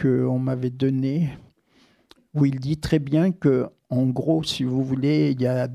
[0.00, 1.30] qu'on m'avait donné
[2.34, 5.68] où il dit très bien que, en gros, si vous voulez, il y a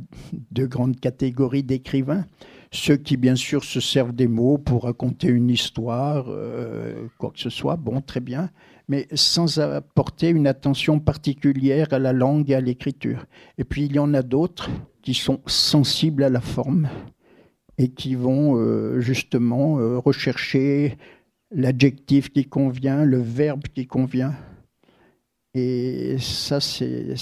[0.52, 2.26] deux grandes catégories d'écrivains.
[2.72, 7.40] Ceux qui, bien sûr, se servent des mots pour raconter une histoire, euh, quoi que
[7.40, 8.50] ce soit, bon, très bien.
[8.88, 13.26] mais sans apporter une attention particulière à la langue et à l'écriture.
[13.58, 14.70] Et puis il y en a d'autres
[15.02, 16.88] qui sont sensibles à la forme
[17.78, 20.98] et qui vont euh, justement euh, rechercher
[21.52, 24.34] l'adjectif qui convient, le verbe qui convient.
[25.54, 27.16] Et ça, c'est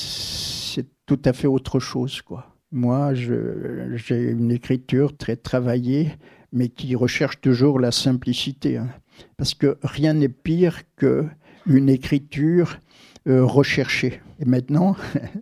[1.05, 2.21] tout à fait autre chose.
[2.21, 2.55] Quoi.
[2.71, 6.11] Moi, j'ai une écriture très travaillée,
[6.51, 8.77] mais qui recherche toujours la simplicité.
[8.77, 8.89] Hein.
[9.37, 12.79] Parce que rien n'est pire qu'une écriture
[13.27, 14.21] euh, recherchée.
[14.39, 14.95] Et maintenant,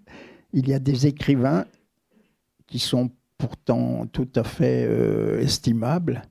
[0.54, 1.66] il y a des écrivains
[2.68, 6.22] qui sont pourtant tout à fait euh, estimables,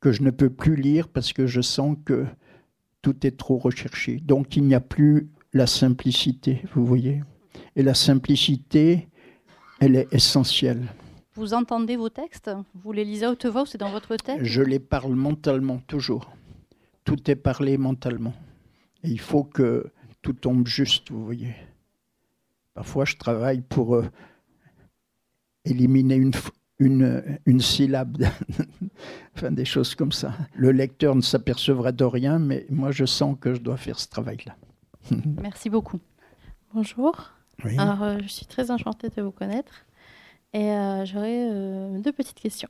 [0.00, 2.26] que je ne peux plus lire parce que je sens que
[3.00, 4.16] tout est trop recherché.
[4.18, 7.22] Donc il n'y a plus la simplicité, vous voyez.
[7.76, 9.08] Et la simplicité,
[9.80, 10.88] elle est essentielle.
[11.34, 12.50] Vous entendez vos textes?
[12.74, 14.40] Vous les lisez à haute voix ou c'est dans votre tête?
[14.42, 16.32] Je les parle mentalement, toujours.
[17.04, 18.34] Tout est parlé mentalement.
[19.04, 19.92] Et il faut que
[20.22, 21.54] tout tombe juste, vous voyez.
[22.74, 24.04] Parfois, je travaille pour euh,
[25.70, 26.32] éliminer une,
[26.78, 28.24] une, une syllabe,
[29.36, 30.34] enfin des choses comme ça.
[30.54, 34.08] Le lecteur ne s'apercevra de rien, mais moi je sens que je dois faire ce
[34.08, 34.56] travail-là.
[35.40, 36.00] Merci beaucoup.
[36.74, 37.32] Bonjour.
[37.76, 39.84] Alors, euh, je suis très enchantée de vous connaître
[40.52, 42.68] et euh, j'aurais euh, deux petites questions.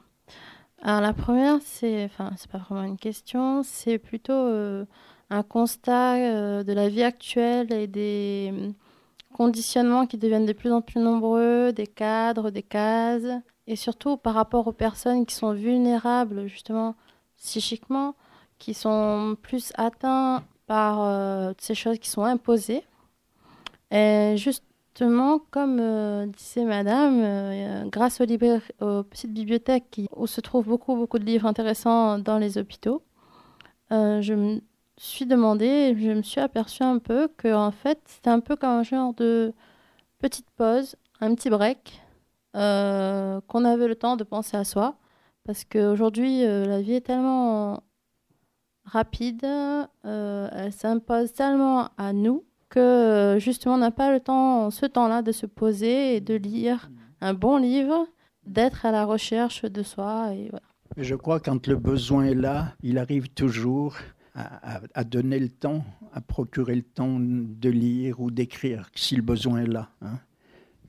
[0.81, 6.73] Alors, la première, c'est, enfin, c'est pas vraiment une question, c'est plutôt un constat de
[6.73, 8.55] la vie actuelle et des
[9.35, 14.35] conditionnements qui deviennent de plus en plus nombreux, des cadres, des cases, et surtout par
[14.35, 16.97] rapport aux personnes qui sont vulnérables justement
[17.37, 18.15] psychiquement,
[18.59, 22.83] qui sont plus atteints par euh, ces choses qui sont imposées.
[23.91, 28.27] Et justement, comme euh, disait Madame, euh, grâce aux,
[29.05, 33.03] petites bibliothèques où se trouvent beaucoup, beaucoup de livres intéressants dans les hôpitaux,
[33.91, 34.61] je me
[35.05, 38.71] suis demandé, je me suis aperçue un peu que en fait, c'était un peu comme
[38.71, 39.53] un genre de
[40.19, 42.01] petite pause, un petit break,
[42.53, 44.97] qu'on avait le temps de penser à soi.
[45.45, 47.83] Parce qu'aujourd'hui, la vie est tellement
[48.89, 54.71] rapide, euh, elle s'impose tellement à nous que euh, justement on n'a pas le temps,
[54.71, 56.91] ce temps-là, de se poser et de lire
[57.21, 58.07] un bon livre,
[58.47, 60.33] d'être à la recherche de soi.
[60.35, 60.67] Et voilà.
[60.97, 63.97] Je crois que quand le besoin est là, il arrive toujours
[64.95, 69.63] à, donner le temps, à procurer le temps de lire ou d'écrire, si le besoin
[69.63, 70.19] est là, hein,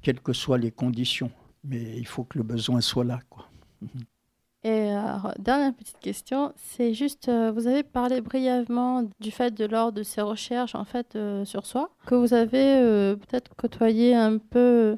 [0.02, 1.32] quelles que soient les conditions.
[1.64, 3.20] Mais il faut que le besoin soit là.
[3.30, 3.50] Quoi.
[4.64, 4.92] Et
[5.38, 10.04] dernière petite question, c'est juste, euh, vous avez parlé brièvement du fait de lors de
[10.04, 14.98] ces recherches en fait euh, sur soi, que vous avez euh, peut-être côtoyé un peu,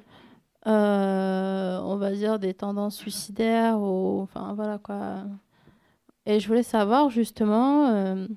[0.65, 5.25] on va dire, des tendances suicidaires ou, enfin voilà quoi.
[6.31, 8.27] Et je voulais savoir justement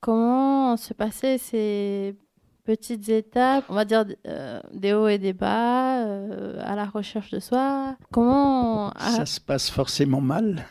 [0.00, 2.16] comment se passaient ces
[2.64, 7.30] petites étapes, on va dire euh, des hauts et des bas, euh, à la recherche
[7.30, 7.96] de soi.
[8.12, 10.66] Comment ça se passe forcément mal.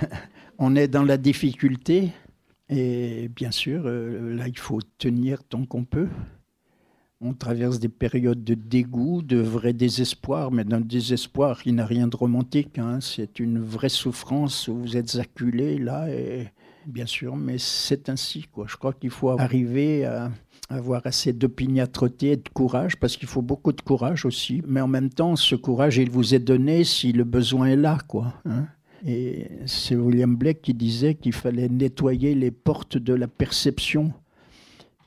[0.58, 2.12] on est dans la difficulté
[2.68, 6.08] et bien sûr, euh, là, il faut tenir tant qu'on peut.
[7.20, 12.06] On traverse des périodes de dégoût, de vrai désespoir, mais d'un désespoir qui n'a rien
[12.06, 12.78] de romantique.
[12.78, 13.00] Hein.
[13.00, 16.46] C'est une vraie souffrance où vous êtes acculé là, et
[16.86, 18.46] bien sûr, mais c'est ainsi.
[18.52, 18.66] Quoi.
[18.68, 20.30] Je crois qu'il faut arriver à,
[20.68, 24.62] avoir assez d'opiniâtreté et de courage, parce qu'il faut beaucoup de courage aussi.
[24.66, 27.98] Mais en même temps, ce courage, il vous est donné si le besoin est là.
[28.44, 28.66] Hein.
[29.04, 34.12] et c'est William Blake qui disait qu'il fallait nettoyer les portes de la perception,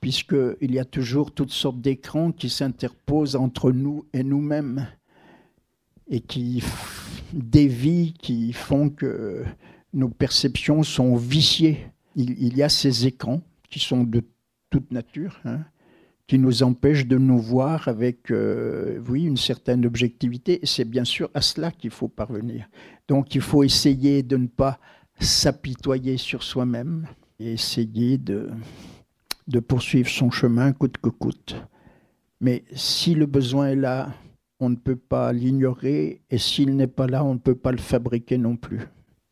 [0.01, 4.87] puisqu'il y a toujours toutes sortes d'écrans qui s'interposent entre nous et nous-mêmes,
[6.09, 6.63] et qui
[7.31, 9.45] dévient, qui font que
[9.93, 11.85] nos perceptions sont viciées.
[12.15, 14.23] Il, y a ces écrans qui sont de
[14.69, 15.59] toute nature, hein,
[16.27, 20.59] qui nous empêche de nous voir avec, euh, oui, une certaine objectivité.
[20.63, 22.67] C'est bien sûr à cela qu'il faut parvenir.
[23.07, 24.79] Donc il faut essayer de ne pas
[25.19, 27.07] s'apitoyer sur soi-même
[27.39, 28.49] et essayer de,
[29.51, 31.55] de poursuivre son chemin coûte que coûte.
[32.39, 34.13] Mais si le besoin est là,
[34.59, 37.77] on ne peut pas l'ignorer, et s'il n'est pas là, on ne peut pas le
[37.77, 38.81] fabriquer non plus.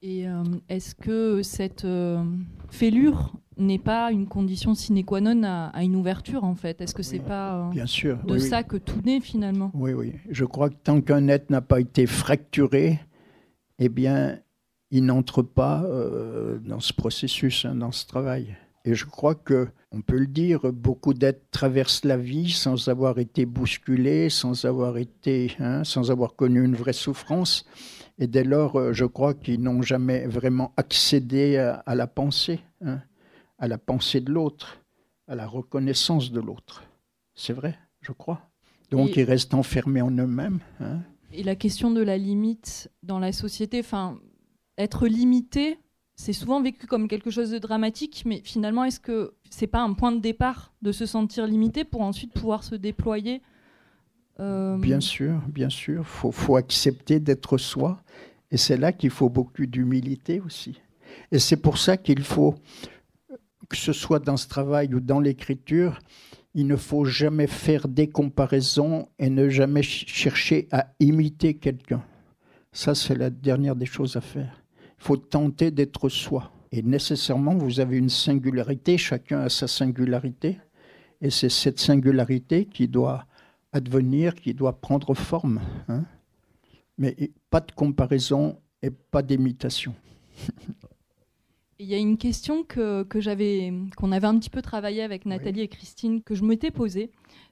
[0.01, 2.23] Et euh, est-ce que cette euh,
[2.69, 6.79] fêlure n'est pas une condition sine qua non à, une ouverture en fait?
[6.81, 9.71] Est-ce que c'est pas euh, Bien sûr, de ça que tout naît finalement?
[9.73, 10.13] Oui, oui.
[10.29, 12.99] Je crois que tant qu'un être n'a pas été fracturé,
[13.77, 14.39] eh bien,
[14.89, 15.85] il n'entre pas
[16.63, 18.55] dans ce processus, hein, dans ce travail.
[18.85, 23.19] Et je crois que, on peut le dire, beaucoup d'êtres traversent la vie sans avoir
[23.19, 27.65] été bousculés, sans avoir été, hein, sans avoir connu une vraie souffrance.
[28.17, 32.99] Et dès lors, euh, je crois qu'ils n'ont jamais vraiment accédé à, la pensée, hein,
[33.57, 34.79] à la pensée de l'autre,
[35.27, 36.83] à la reconnaissance de l'autre.
[37.35, 38.41] C'est vrai, je crois.
[38.91, 40.59] Donc ils restent enfermés en eux-mêmes.
[40.79, 41.01] Hein.
[41.31, 44.17] Et la question de la limite dans la société, enfin,
[44.77, 45.77] être limité,
[46.19, 49.93] c'est souvent vécu comme quelque chose de dramatique, mais finalement, est-ce que c'est pas un
[49.93, 53.41] point de départ de se sentir limité pour ensuite pouvoir se déployer
[54.41, 56.01] euh, Bien sûr, bien sûr.
[56.25, 58.03] Il faut, accepter d'être soi.
[58.51, 60.81] Et c'est là qu'il faut beaucoup d'humilité aussi.
[61.31, 62.55] Et c'est pour ça qu'il faut,
[63.69, 65.99] que ce soit dans ce travail ou dans l'écriture,
[66.53, 72.03] il ne faut jamais faire des comparaisons et ne jamais chercher à imiter quelqu'un.
[72.73, 74.58] Ça, c'est la dernière des choses à faire.
[74.99, 76.51] Il faut tenter d'être soi.
[76.71, 80.59] Et nécessairement, vous avez une singularité, chacun a sa singularité.
[81.21, 83.25] Et c'est cette singularité qui doit
[83.71, 85.61] advenir, qui doit prendre forme.
[85.87, 86.03] Hein.
[86.97, 87.15] Mais
[87.49, 89.95] pas de comparaison et pas d'imitation.
[91.81, 95.61] Il y a une question que, j'avais, qu'on avait un petit peu travaillé avec Nathalie
[95.61, 97.09] et Christine, que je m'étais posée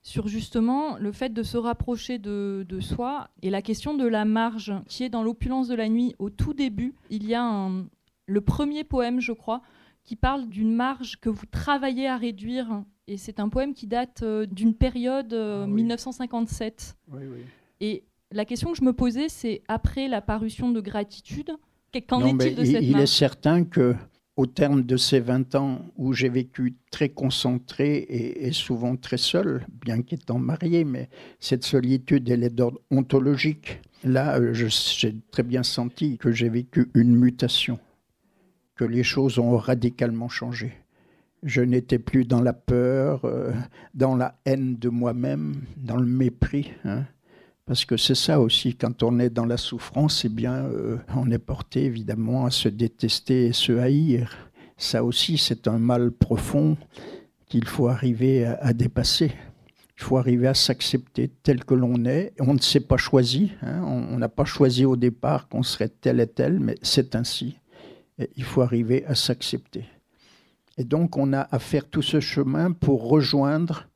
[0.07, 4.73] sur justement le fait de se rapprocher de, soi et la question de la marge
[4.87, 6.15] qui est dans l'opulence de la nuit.
[6.17, 7.69] Au tout début, il y a
[8.25, 9.61] le premier poème, je crois,
[10.05, 12.85] qui parle d'une marge que vous travaillez à réduire.
[13.07, 16.95] Et c'est un poème qui date euh, d'une période 1957.
[17.11, 17.17] Euh, ah
[17.81, 21.51] et la question que je me posais, c'est après la parution de Gratitude,
[22.07, 23.93] qu'en est-il de cette marge Il est certain que
[24.37, 29.65] au terme de ces 20 ans où j'ai vécu très concentré et, souvent très seul,
[29.83, 31.09] bien qu'étant marié, mais
[31.39, 33.81] cette solitude, elle est d'ordre ontologique.
[34.03, 37.79] Là, euh, j'ai très bien senti que j'ai vécu une mutation,
[38.75, 40.71] que les choses ont radicalement changé.
[41.41, 43.51] Je n'étais plus dans la peur, euh,
[43.95, 46.71] dans la haine de moi-même, dans le mépris.
[46.85, 47.05] Hein.
[47.67, 51.29] Parce que c'est ça aussi, quand on est dans la souffrance, eh bien, euh, on
[51.29, 54.33] est porté évidemment à se détester et se haïr.
[54.77, 56.77] Ça aussi, c'est un mal profond
[57.49, 59.33] qu'il faut arriver à, dépasser.
[59.97, 62.31] Il faut arriver à s'accepter tel que l'on est.
[62.39, 63.81] On ne s'est pas choisi, hein.
[63.83, 67.57] on n'a pas choisi au départ qu'on serait tel et tel, mais c'est ainsi.
[68.37, 69.83] Il faut arriver à s'accepter.
[70.77, 73.89] Et donc, on a à faire tout ce chemin pour rejoindre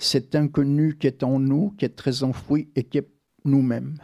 [0.00, 3.09] cet inconnu qui est en nous, qui est très enfoui et qui est
[3.44, 3.94] nous-mêmes.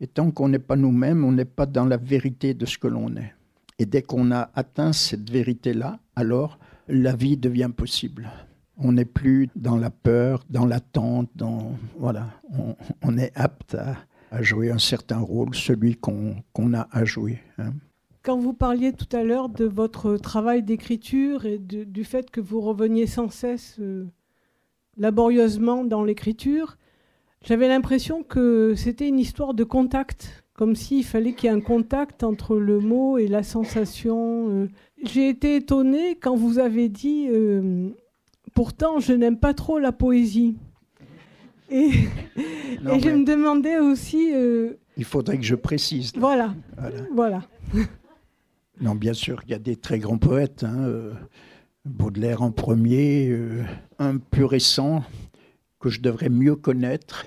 [0.00, 2.88] Et tant qu'on n'est pas nous-mêmes, on n'est pas dans la vérité de ce que
[2.88, 3.34] l'on est.
[3.78, 6.58] Et dès qu'on a atteint cette vérité-là, alors
[6.88, 8.30] la vie devient possible.
[8.78, 12.28] On n'est plus dans la peur, dans l'attente, dans voilà,
[13.02, 13.74] on, est apte
[14.30, 17.38] à, jouer un certain rôle, celui qu'on a à jouer.
[17.58, 17.72] Hein.
[18.22, 22.60] Quand vous parliez tout à l'heure de votre travail d'écriture et du fait que vous
[22.60, 24.06] reveniez sans cesse euh,
[24.96, 26.76] laborieusement dans l'écriture,
[27.42, 31.60] j'avais l'impression que c'était une histoire de contact, comme s'il fallait qu'il y ait un
[31.60, 34.48] contact entre le mot et la sensation.
[34.50, 34.68] Euh.
[35.04, 37.90] J'ai été étonnée quand vous avez dit euh,
[38.54, 40.56] Pourtant, je n'aime pas trop la poésie.
[41.70, 41.90] Et,
[42.82, 44.32] je me demandais aussi.
[44.32, 46.12] Euh, il faudrait que je précise.
[46.16, 46.54] Voilà.
[47.12, 47.42] Voilà.
[48.80, 50.64] non, bien sûr, il y a des très grands poètes.
[50.64, 50.90] Hein,
[51.84, 53.32] Baudelaire en premier,
[53.98, 55.04] un plus récent,
[55.86, 57.26] que je devrais mieux connaître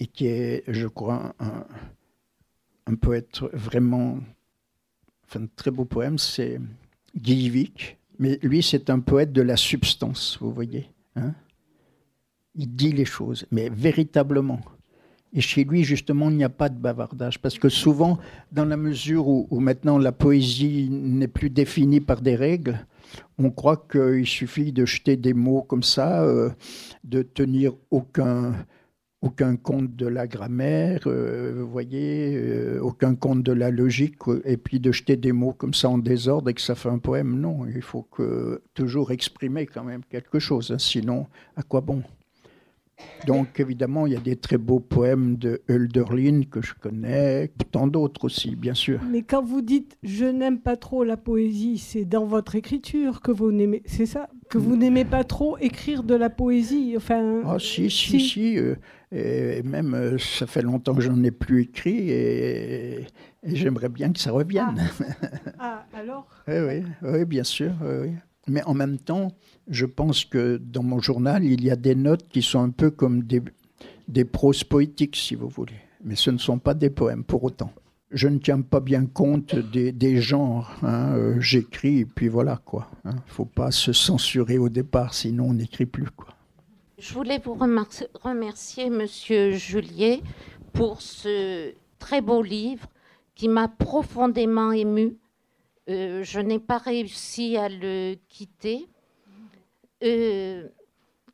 [0.00, 4.18] et qui est, je crois, un, poète vraiment,
[5.24, 6.58] enfin, un très beau poème, c'est
[7.16, 7.72] Guy
[8.18, 10.90] Mais lui, c'est un poète de la substance, vous voyez.
[11.14, 11.32] Hein
[12.56, 14.60] il dit les choses, mais véritablement.
[15.32, 17.38] Et chez lui, justement, il n'y a pas de bavardage.
[17.38, 18.18] Parce que souvent,
[18.50, 22.84] dans la mesure où, maintenant la poésie n'est plus définie par des règles,
[23.38, 26.50] on croit qu'il suffit de jeter des mots comme ça, euh,
[27.04, 28.54] de tenir aucun,
[29.20, 34.56] aucun compte de la grammaire, euh, vous voyez, euh, aucun compte de la logique, et
[34.56, 37.38] puis de jeter des mots comme ça en désordre et que ça fait un poème.
[37.38, 38.06] Non, il faut
[38.74, 41.26] toujours exprimer quand même quelque chose, hein, sinon,
[41.56, 42.02] à quoi bon?
[43.26, 47.86] Donc évidemment, il y a des très beaux poèmes de Hölderlin que je connais, tant
[47.86, 49.00] d'autres aussi, bien sûr.
[49.10, 53.30] Mais quand vous dites je n'aime pas trop la poésie, c'est dans votre écriture que
[53.30, 57.42] vous n'aimez, c'est ça, que vous n'aimez pas trop écrire de la poésie, enfin.
[57.46, 58.74] Ah si si si, euh,
[59.12, 63.06] et même euh, ça fait longtemps que j'en ai plus écrit et,
[63.44, 64.90] j'aimerais bien que ça revienne.
[65.58, 66.26] Ah, ah alors?
[66.48, 68.10] oui, oui, oui, bien sûr, oui.
[68.48, 69.32] Mais en même temps,
[69.68, 72.90] je pense que dans mon journal, il y a des notes qui sont un peu
[72.90, 75.80] comme des, proses poétiques, si vous voulez.
[76.04, 77.72] Mais ce ne sont pas des poèmes pour autant.
[78.10, 80.72] Je ne tiens pas bien compte des, genres.
[80.82, 81.14] Hein.
[81.14, 82.90] Euh, j'écris et puis voilà quoi.
[83.04, 83.14] Il hein.
[83.14, 86.28] ne faut pas se censurer au départ, sinon on n'écrit plus quoi.
[86.98, 90.20] Je voulais vous remercier, Monsieur Juliet,
[90.72, 92.86] pour ce très beau livre
[93.34, 95.16] qui m'a profondément ému.
[95.88, 98.88] Euh, je n'ai pas réussi à le quitter
[100.04, 100.68] euh,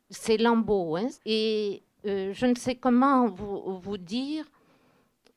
[0.09, 0.95] c'est Lambeau.
[0.95, 4.45] Hein, et euh, je ne sais comment vous, vous dire.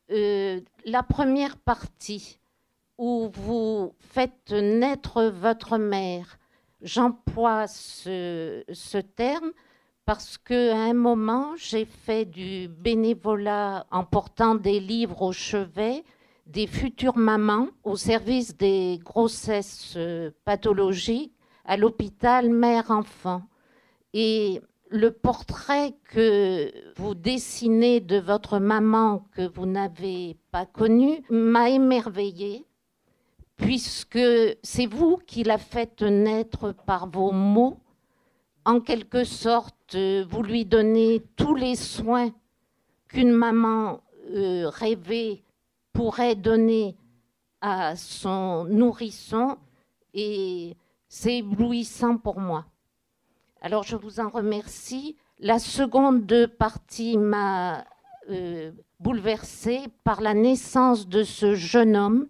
[0.09, 2.39] La première partie
[2.98, 6.39] où vous faites naître votre mère,
[6.82, 9.52] j'emploie ce, ce terme
[10.05, 16.05] parce qu'à un moment, j'ai fait du bénévolat en portant des livres au chevet
[16.47, 21.32] des futures mamans au service des grossesses euh, pathologiques
[21.64, 23.43] à l'hôpital mère-enfant.
[24.12, 24.60] Et
[24.90, 32.66] le portrait que vous dessinez de votre maman que vous n'avez pas connue m'a émerveillée,
[33.56, 34.19] puisque
[34.62, 37.78] c'est vous qui la faites naître par vos mots
[38.64, 42.31] en quelque sorte, euh, vous lui donnez tous les soins
[43.09, 44.01] qu'une maman
[44.31, 45.43] euh, rêvée
[45.93, 46.97] pourrait donner
[47.60, 49.56] à son nourrisson
[50.14, 50.77] et
[51.09, 52.66] c'est éblouissant pour moi.
[53.60, 55.16] Alors je vous en remercie.
[55.39, 57.85] La seconde partie m'a
[58.31, 62.28] euh, bouleversée par la naissance de ce jeune homme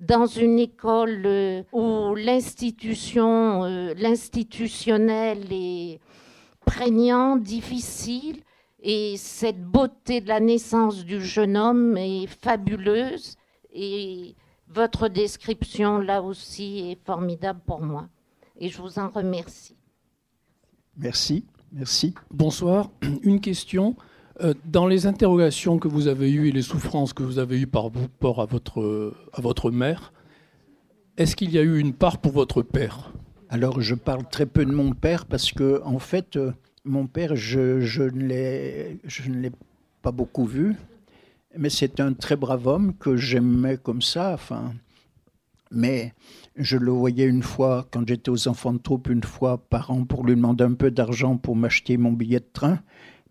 [0.00, 6.00] dans une école euh, où l'institution, euh, l'institutionnel est
[6.64, 8.42] prégnant, difficile,
[8.82, 13.36] et cette beauté de la naissance du jeune homme est fabuleuse,
[13.72, 14.34] et
[14.68, 18.08] votre description là aussi est formidable pour moi.
[18.58, 19.76] Et je vous en remercie.
[20.96, 22.14] Merci, merci.
[22.30, 22.90] Bonsoir.
[23.22, 23.96] Une question.
[24.40, 27.66] Euh, dans les interrogations que vous avez eues et les souffrances que vous avez eues
[27.66, 30.12] par rapport à votre, à votre mère,
[31.18, 33.12] est-ce qu'il y a eu une part pour votre père?
[33.50, 36.52] Alors, je parle très peu de mon père parce que, en fait, euh,
[36.84, 39.52] mon père, je, ne l'ai
[40.02, 40.74] pas beaucoup vu,
[41.56, 44.32] mais c'est un très brave homme que j'aimais comme ça.
[44.34, 44.74] Enfin,
[45.70, 46.12] mais
[46.56, 50.04] je le voyais une fois quand j'étais aux enfants de troupe, une fois par an
[50.04, 52.80] pour lui demander un peu d'argent pour m'acheter mon billet de train.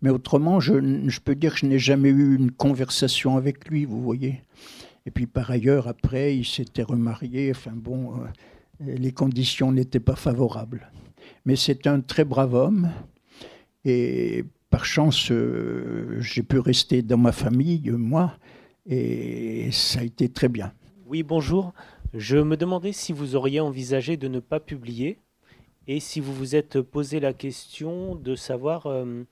[0.00, 4.02] Mais autrement, je, peux dire que je n'ai jamais eu une conversation avec lui, vous
[4.02, 4.42] voyez.
[5.06, 7.52] Et puis par ailleurs, après, il s'était remarié.
[7.54, 10.90] Enfin bon, euh, les conditions n'étaient pas favorables.
[11.44, 12.90] Mais c'est un très brave homme.
[13.84, 18.36] Et par chance, euh, j'ai pu rester dans ma famille, moi,
[18.86, 20.72] et ça a été très bien.
[21.06, 21.72] Oui, bonjour.
[22.14, 25.18] Je me demandais si vous auriez envisagé de ne pas publier
[25.86, 29.24] et si vous vous êtes posé la question de savoir euh,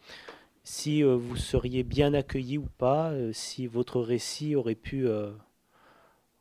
[0.64, 5.06] si euh, vous seriez bien accueilli ou pas, si votre récit aurait pu...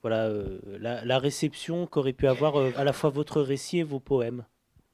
[0.01, 0.31] Voilà,
[0.79, 4.45] la, réception qu'aurait pu avoir à la fois votre récit et vos poèmes.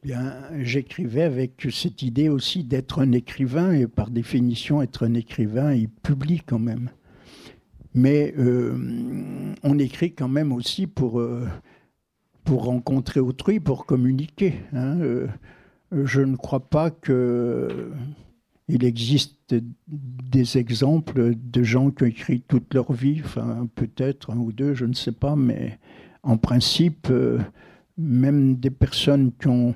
[0.05, 5.73] Bien, j'écrivais avec cette idée aussi d'être un écrivain, et par définition, être un écrivain,
[5.73, 6.91] il publie quand même.
[7.95, 8.35] Mais
[9.63, 11.23] on écrit quand même aussi pour,
[12.43, 14.53] pour rencontrer autrui, pour communiquer.
[14.73, 14.99] Hein.
[15.91, 17.91] je ne crois pas que
[18.67, 19.55] il existe
[19.87, 24.75] des exemples de gens qui ont écrit toute leur vie, enfin peut-être un ou deux,
[24.75, 25.79] je ne sais pas, mais
[26.21, 27.39] en principe, euh,
[27.97, 29.75] même des personnes qui ont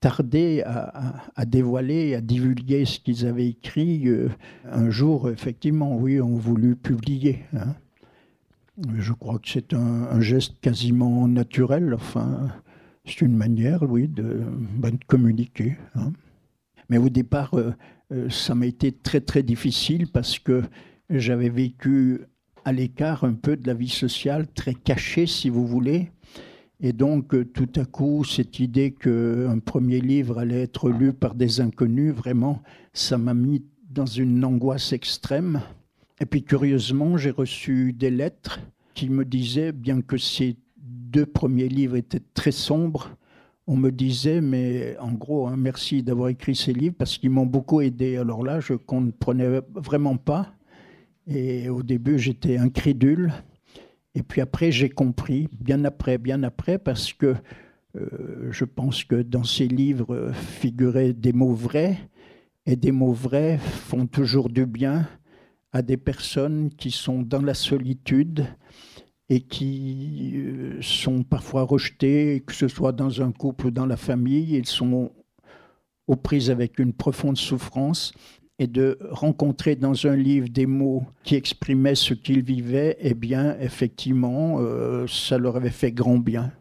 [0.00, 4.28] tardé à, dévoiler, à divulguer ce qu'ils avaient écrit, euh,
[4.70, 7.44] un jour, effectivement, oui, ont voulu publier.
[7.54, 7.76] Hein.
[8.98, 12.48] Je crois que c'est un, geste quasiment naturel, enfin,
[13.04, 14.42] c'est une manière, oui, de,
[14.76, 15.76] ben, communiquer.
[15.94, 16.12] Hein.
[16.88, 17.72] Mais au départ, euh,
[18.12, 20.62] euh, ça m'a été très très difficile parce que
[21.10, 22.22] j'avais vécu
[22.64, 26.10] à l'écart un peu de la vie sociale, très caché si vous voulez.
[26.84, 31.36] Et donc euh, tout à coup, cette idée qu'un premier livre allait être lu par
[31.36, 32.60] des inconnus, vraiment,
[32.92, 35.62] ça m'a mis dans une angoisse extrême.
[36.20, 38.60] Et puis curieusement, j'ai reçu des lettres
[38.94, 43.16] qui me disaient, bien que ces deux premiers livres étaient très sombres,
[43.68, 47.46] on me disait, mais en gros, hein, merci d'avoir écrit ces livres parce qu'ils m'ont
[47.46, 48.16] beaucoup aidé.
[48.16, 50.52] Alors là, je ne comprenais vraiment pas.
[51.28, 53.32] Et au début, j'étais incrédule.
[54.14, 57.34] Et puis après, j'ai compris, bien après, bien après, parce que
[57.96, 61.98] euh, je pense que dans ces livres figuraient des mots vrais,
[62.66, 65.08] et des mots vrais font toujours du bien
[65.72, 68.46] à des personnes qui sont dans la solitude
[69.28, 73.96] et qui euh, sont parfois rejetés, que ce soit dans un couple ou dans la
[73.96, 75.10] famille, ils sont
[76.06, 78.12] aux prises avec une profonde souffrance
[78.58, 83.56] et de rencontrer dans un livre des mots qui exprimaient ce qu'ils vivaient, eh bien,
[83.60, 86.52] effectivement, euh, ça leur avait fait grand bien.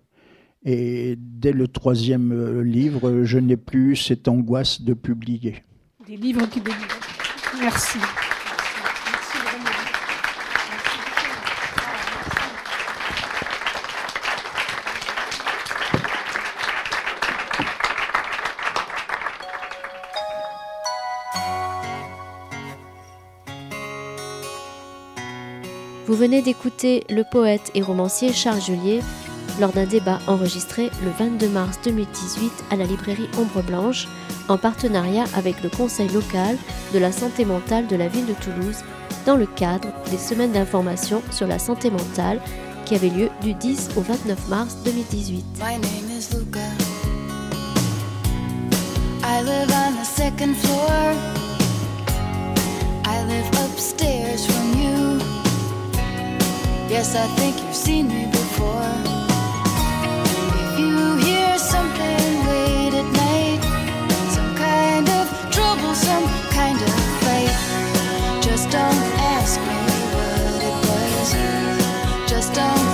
[0.64, 5.64] Et dès le troisième euh, livre, je n'ai plus cette angoisse de publier.
[6.08, 7.00] Des livres qui délivrent.
[7.60, 8.00] Merci.
[26.12, 29.00] Vous venez d'écouter le poète et romancier Charles Julier
[29.62, 34.10] lors d'un débat enregistré le 22 mars 2018 à la librairie Ombre Blanche
[34.50, 36.58] en partenariat avec le Conseil local
[36.94, 38.80] de la santé mentale de la ville de Toulouse
[39.26, 42.42] dans le cadre des semaines d'information sur la santé mentale
[42.84, 45.46] qui avait lieu du 10 au 29 mars 2018.
[45.60, 46.60] My name is Luca.
[49.24, 51.16] I live on the second floor.
[53.06, 55.51] I live upstairs from you.
[56.92, 58.92] Yes, I think you've seen me before.
[60.62, 63.62] If you hear something late at night,
[64.36, 66.94] some kind of trouble, some kind of
[67.24, 67.56] fight,
[68.44, 69.04] just don't
[69.36, 69.82] ask me
[70.16, 72.30] what it was.
[72.30, 72.91] Just don't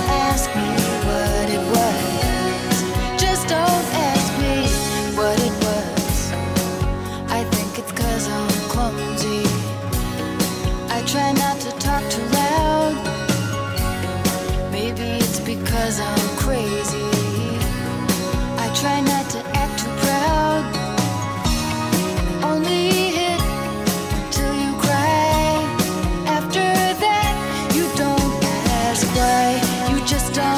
[15.88, 17.08] it's because I'm crazy.
[18.58, 20.64] I try not to act too proud.
[22.44, 23.40] Only hit
[24.30, 25.64] till you cry.
[26.26, 26.64] After
[27.04, 28.44] that, you don't
[28.84, 29.60] ask why.
[29.90, 30.57] You just don't